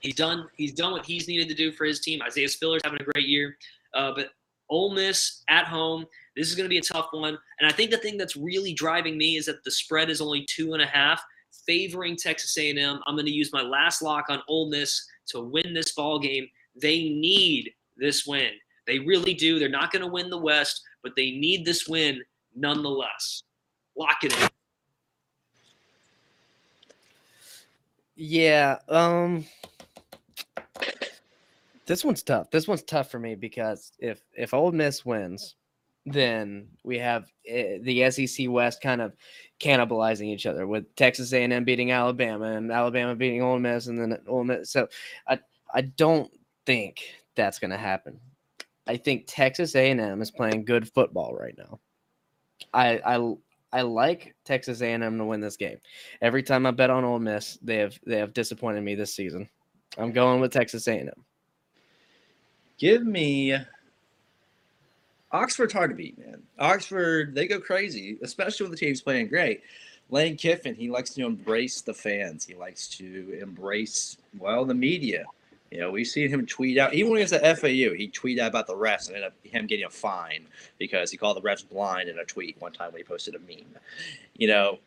[0.00, 0.46] He's done.
[0.56, 2.22] He's done what he's needed to do for his team.
[2.22, 3.56] Isaiah Spiller's having a great year,
[3.94, 4.30] uh, but
[4.70, 6.06] Ole Miss at home.
[6.36, 8.72] This is going to be a tough one, and I think the thing that's really
[8.72, 11.22] driving me is that the spread is only two and a half,
[11.66, 13.00] favoring Texas A&M.
[13.06, 16.48] I'm going to use my last lock on Ole Miss to win this ball game.
[16.80, 18.50] They need this win.
[18.86, 19.58] They really do.
[19.58, 22.20] They're not going to win the West, but they need this win
[22.56, 23.44] nonetheless.
[23.96, 24.48] Lock it in.
[28.16, 28.78] Yeah.
[28.88, 29.44] Um.
[31.86, 32.50] This one's tough.
[32.50, 35.54] This one's tough for me because if if Ole Miss wins,
[36.06, 39.14] then we have eh, the SEC West kind of
[39.60, 44.18] cannibalizing each other with Texas A&M beating Alabama and Alabama beating Ole Miss and then
[44.26, 44.70] Ole Miss.
[44.70, 44.88] So
[45.28, 45.38] I
[45.74, 46.30] I don't
[46.66, 47.02] think
[47.34, 48.18] that's going to happen.
[48.86, 51.80] I think Texas A&M is playing good football right now.
[52.72, 53.34] I I
[53.72, 55.78] I like Texas A&M to win this game.
[56.22, 59.48] Every time I bet on Ole Miss, they have they have disappointed me this season.
[59.98, 61.10] I'm going with Texas A&M.
[62.78, 63.56] Give me
[65.32, 66.42] Oxford's hard to beat, man.
[66.60, 69.62] Oxford, they go crazy, especially when the team's playing great.
[70.10, 72.46] Lane Kiffin, he likes to embrace the fans.
[72.46, 75.24] He likes to embrace, well, the media.
[75.74, 78.38] You know, we've seen him tweet out, even when he was at FAU, he tweeted
[78.38, 80.46] out about the refs and ended up him getting a fine
[80.78, 83.40] because he called the refs blind in a tweet one time when he posted a
[83.40, 83.74] meme.
[84.36, 84.78] You know,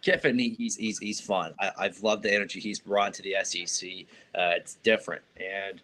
[0.00, 1.54] Kiffin, he, he's, he's, he's fun.
[1.58, 3.88] I, I've loved the energy he's brought to the SEC.
[4.32, 5.22] Uh, it's different.
[5.38, 5.80] And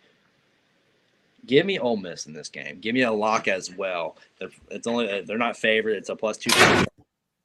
[1.47, 2.79] give me Ole Miss in this game.
[2.79, 4.17] Give me a lock as well.
[4.39, 5.97] They're, it's only they're not favored.
[5.97, 6.53] It's a plus two.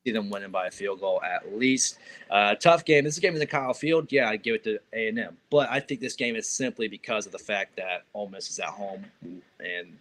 [0.06, 1.98] See them winning by a field goal at least.
[2.30, 3.04] Uh, tough game.
[3.04, 4.12] This game is in Kyle Field.
[4.12, 6.88] Yeah, I give it to A and M, but I think this game is simply
[6.88, 9.98] because of the fact that Ole Miss is at home, and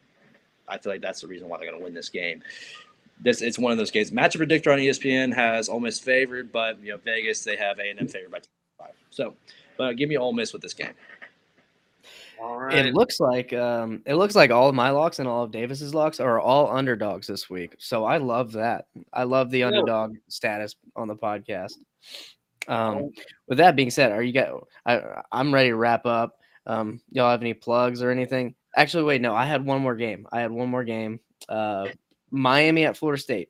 [0.69, 2.43] I feel like that's the reason why they're going to win this game.
[3.21, 4.13] This it's one of those games.
[4.13, 7.91] Matchup predictor on ESPN has Ole Miss favored, but you know Vegas they have A
[7.91, 8.39] and M favored by
[8.79, 8.95] five.
[9.11, 9.35] So,
[9.77, 10.93] but give me Ole Miss with this game.
[12.41, 12.87] All right.
[12.87, 15.95] It looks like um, it looks like all of my locks and all of Davis's
[15.95, 17.75] locks are all underdogs this week.
[17.79, 18.87] So I love that.
[19.13, 21.73] I love the underdog status on the podcast.
[22.69, 23.11] Um,
[23.49, 24.53] with that being said, are you guys?
[24.87, 26.37] I, I'm ready to wrap up.
[26.67, 28.55] Um, y'all have any plugs or anything?
[28.77, 29.35] Actually, wait, no.
[29.35, 30.27] I had one more game.
[30.31, 31.19] I had one more game.
[31.49, 31.89] Uh,
[32.31, 33.49] Miami at Florida State.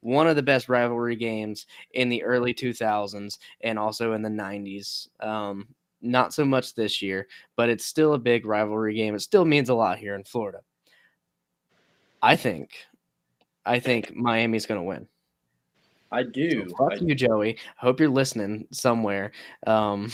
[0.00, 5.08] One of the best rivalry games in the early 2000s and also in the 90s.
[5.20, 5.68] Um,
[6.00, 7.26] not so much this year,
[7.56, 9.14] but it's still a big rivalry game.
[9.14, 10.60] It still means a lot here in Florida.
[12.22, 12.70] I think,
[13.64, 15.06] I think Miami's going to win.
[16.10, 16.68] I do.
[16.68, 17.56] So fuck I- you, Joey.
[17.80, 19.32] I hope you're listening somewhere.
[19.66, 20.10] Um,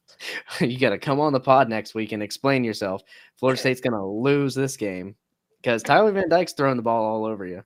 [0.60, 3.02] you got to come on the pod next week and explain yourself.
[3.36, 5.14] Florida State's going to lose this game
[5.62, 7.64] because Tyler Van Dyke's throwing the ball all over you.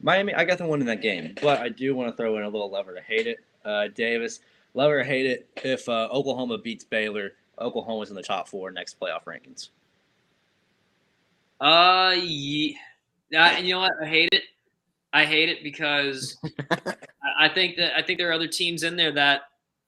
[0.00, 2.48] Miami, I got them in that game, but I do want to throw in a
[2.48, 3.38] little lever to hate it.
[3.64, 4.40] Uh, Davis,
[4.74, 5.48] lever or hate it.
[5.64, 9.70] If uh, Oklahoma beats Baylor, Oklahoma's in the top four next playoff rankings.
[11.60, 12.76] Uh, yeah.
[13.36, 13.92] Uh, you know what?
[14.02, 14.42] I hate it.
[15.12, 16.36] I hate it because
[16.70, 16.94] I-
[17.36, 19.42] I think that I think there are other teams in there that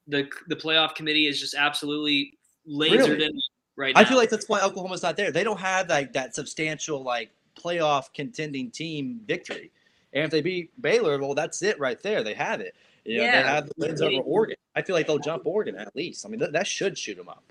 [0.09, 2.35] the the playoff committee is just absolutely
[2.69, 3.25] lasered Really?
[3.27, 3.41] in
[3.77, 4.01] right now.
[4.01, 5.31] I feel like that's why Oklahoma's not there.
[5.31, 9.71] They don't have like that substantial like playoff contending team victory.
[10.13, 12.23] And if they beat Baylor, well, that's it right there.
[12.25, 12.75] They have it.
[13.07, 13.43] You know, Yeah.
[13.43, 14.57] they have the wins over Oregon.
[14.75, 16.27] I feel like they'll jump Oregon at least.
[16.27, 17.43] I mean, th- that should shoot them up.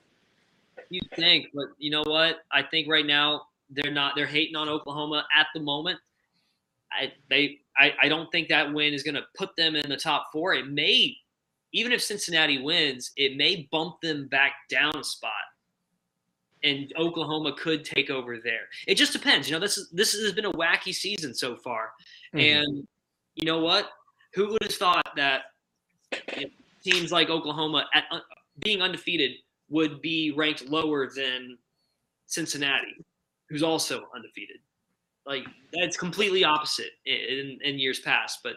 [0.90, 2.44] you think, but you know what?
[2.52, 4.14] I think right now they're not.
[4.16, 6.00] They're hating on Oklahoma at the moment.
[6.92, 9.98] I they I, I don't think that win is going to put them in the
[9.98, 10.54] top four.
[10.54, 11.18] It may,
[11.74, 15.32] even if Cincinnati wins, it may bump them back down a spot,
[16.64, 18.68] and Oklahoma could take over there.
[18.88, 19.50] It just depends.
[19.50, 21.92] You know, this is this has been a wacky season so far,
[22.34, 22.42] Mhm.
[22.62, 22.88] and
[23.36, 23.90] you know what?
[24.36, 25.44] Who would have thought that
[26.84, 28.20] teams like Oklahoma at uh,
[28.60, 29.32] being undefeated
[29.70, 31.58] would be ranked lower than
[32.28, 32.96] Cincinnati,
[33.50, 34.58] who's also undefeated.
[35.26, 38.54] Like that's completely opposite in, in years past, but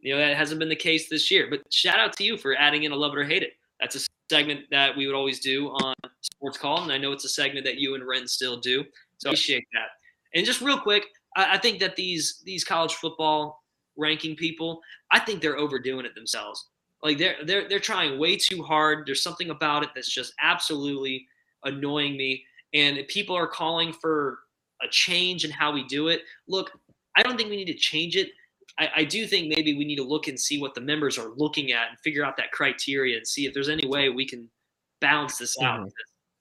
[0.00, 1.48] you know that hasn't been the case this year.
[1.50, 3.54] But shout out to you for adding in a love it or hate it.
[3.80, 7.24] That's a segment that we would always do on Sports Call, and I know it's
[7.24, 8.84] a segment that you and Ren still do.
[9.18, 9.88] So I appreciate that.
[10.34, 11.06] And just real quick,
[11.36, 13.64] I, I think that these these college football
[13.96, 14.80] ranking people,
[15.12, 16.68] I think they're overdoing it themselves.
[17.02, 19.06] Like they're they're they're trying way too hard.
[19.06, 21.26] There's something about it that's just absolutely
[21.64, 22.44] annoying me.
[22.74, 24.38] And if people are calling for
[24.82, 26.22] a change in how we do it.
[26.48, 26.72] Look,
[27.16, 28.30] I don't think we need to change it.
[28.78, 31.30] I, I do think maybe we need to look and see what the members are
[31.36, 34.50] looking at and figure out that criteria and see if there's any way we can
[35.00, 35.80] balance this out.
[35.80, 35.90] Mhm.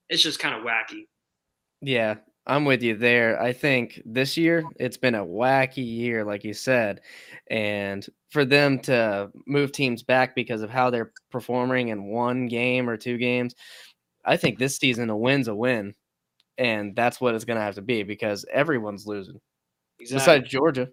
[0.10, 1.08] It's just kind of wacky.
[1.82, 2.16] Yeah,
[2.48, 3.42] I'm with you there.
[3.42, 7.02] I think this year it's been a wacky year, like you said.
[7.50, 12.90] And for them to move teams back because of how they're performing in one game
[12.90, 13.56] or two games,
[14.26, 15.94] I think this season a win's a win.
[16.58, 19.40] And that's what it's going to have to be because everyone's losing.
[20.00, 20.90] Besides Georgia,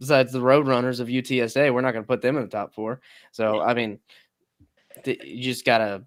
[0.00, 3.00] besides the Roadrunners of UTSA, we're not going to put them in the top four.
[3.32, 3.98] So, I mean,
[5.04, 6.04] you just got to,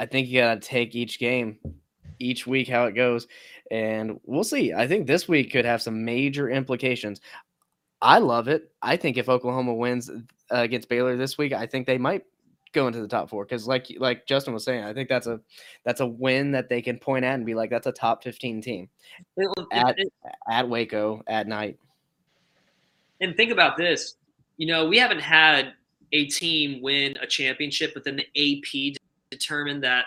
[0.00, 1.58] I think you got to take each game,
[2.18, 3.26] each week, how it goes.
[3.70, 4.72] And we'll see.
[4.72, 7.20] I think this week could have some major implications.
[8.00, 8.70] I love it.
[8.82, 10.14] I think if Oklahoma wins uh,
[10.50, 12.24] against Baylor this week, I think they might
[12.72, 15.40] go into the top four because, like like Justin was saying, I think that's a
[15.84, 18.60] that's a win that they can point at and be like, that's a top fifteen
[18.60, 18.88] team
[19.72, 19.96] At-
[20.48, 21.78] at Waco at night.
[23.20, 24.14] and think about this.
[24.58, 25.72] You know, we haven't had
[26.12, 28.26] a team win a championship, but then the
[28.60, 28.96] AP
[29.30, 30.06] determined that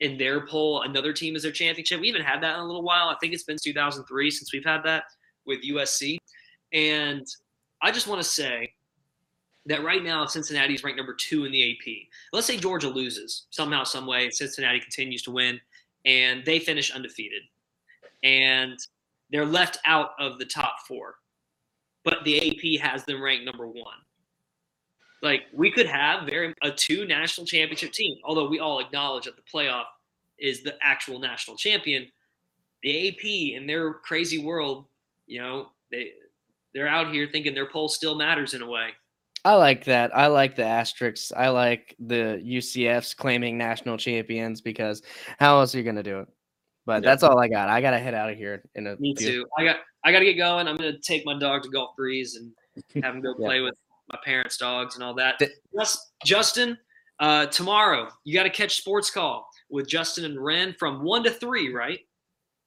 [0.00, 2.00] in their poll, another team is their championship.
[2.00, 3.08] We haven't had that in a little while.
[3.08, 5.04] I think it's been 2003 since we've had that
[5.46, 6.18] with USC.
[6.72, 7.26] And
[7.82, 8.72] I just want to say
[9.66, 12.08] that right now Cincinnati is ranked number two in the AP.
[12.32, 15.60] Let's say Georgia loses somehow, some way, Cincinnati continues to win,
[16.04, 17.42] and they finish undefeated,
[18.22, 18.78] and
[19.30, 21.16] they're left out of the top four
[22.06, 23.98] but the AP has them ranked number one.
[25.26, 29.34] Like we could have very a two national championship team, although we all acknowledge that
[29.34, 29.84] the playoff
[30.38, 32.06] is the actual national champion.
[32.84, 33.24] The AP
[33.60, 34.86] in their crazy world,
[35.26, 36.12] you know, they
[36.74, 38.90] they're out here thinking their poll still matters in a way.
[39.44, 40.16] I like that.
[40.16, 41.32] I like the asterisks.
[41.36, 45.02] I like the UCFs claiming national champions because
[45.38, 46.28] how else are you going to do it?
[46.84, 47.10] But Yeah.
[47.10, 47.68] that's all I got.
[47.68, 49.46] I got to head out of here in a Me few- too.
[49.58, 50.68] I got I got to get going.
[50.68, 53.46] I'm gonna take my dog to Gulf Breeze and have him go Yeah.
[53.46, 53.74] play with
[54.12, 55.38] my parents' dogs and all that.
[55.38, 56.78] Th- Just, Justin,
[57.20, 61.30] uh, tomorrow you got to catch Sports Call with Justin and Ren from one to
[61.30, 62.00] three, right?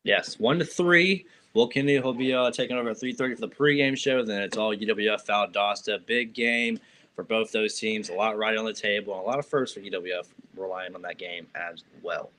[0.04, 1.26] Yes, one to three.
[1.54, 4.24] Will Kennedy will be uh, taking over at three thirty for the pregame show.
[4.24, 6.06] Then it's all UWF Valdosta.
[6.06, 6.80] Big game
[7.16, 8.10] for both those teams.
[8.10, 9.14] A lot right on the table.
[9.16, 12.30] and A lot of firsts for UWF relying on that game as well.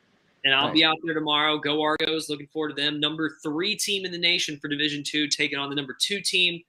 [0.45, 0.75] And I'll Nice.
[0.75, 1.59] be out there tomorrow.
[1.59, 2.31] Go Argos.
[2.31, 2.99] Looking forward to them.
[3.01, 6.63] Number three team in the nation for Division Two, taking on the number two team.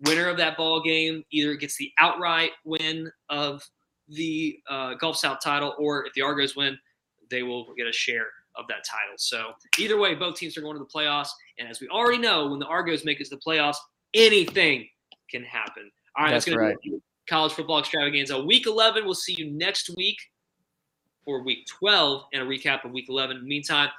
[0.00, 3.62] Winner of that ball game either gets the outright win of
[4.08, 6.78] the uh, Gulf South title, or if the Argos win,
[7.30, 8.26] they will get a share
[8.56, 9.14] of that title.
[9.16, 11.28] So either way, both teams are going to the playoffs.
[11.58, 13.76] And as we already know, when the Argos make it to the playoffs,
[14.14, 14.88] anything
[15.30, 15.90] can happen.
[16.16, 18.42] All right, that's, That's going to be college football extravaganza.
[18.42, 20.16] Week 11, we'll see you next week
[21.24, 23.36] for week 12 and a recap of week 11.
[23.36, 23.90] In the meantime,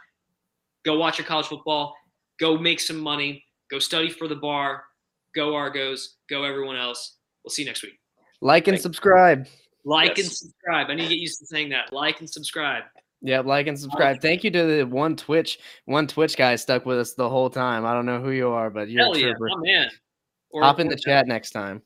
[0.83, 1.95] go watch your college football,
[2.39, 4.83] go make some money, go study for the bar,
[5.39, 7.15] go Argos, go everyone else.
[7.43, 7.97] We'll see you next week.
[8.41, 9.47] Like and Thank- subscribe.
[9.85, 10.87] Like and subscribe.
[10.89, 11.93] I need to get used to saying that.
[11.93, 12.83] Like and subscribe.
[13.21, 14.21] Yeah, like and subscribe.
[14.21, 17.85] Thank you to the one Twitch, one Twitch guy stuck with us the whole time.
[17.85, 19.47] I don't know who you are, but you're Hell a yeah, trooper.
[19.57, 19.89] my man.
[20.51, 21.81] Or- Hop in or- the chat next time.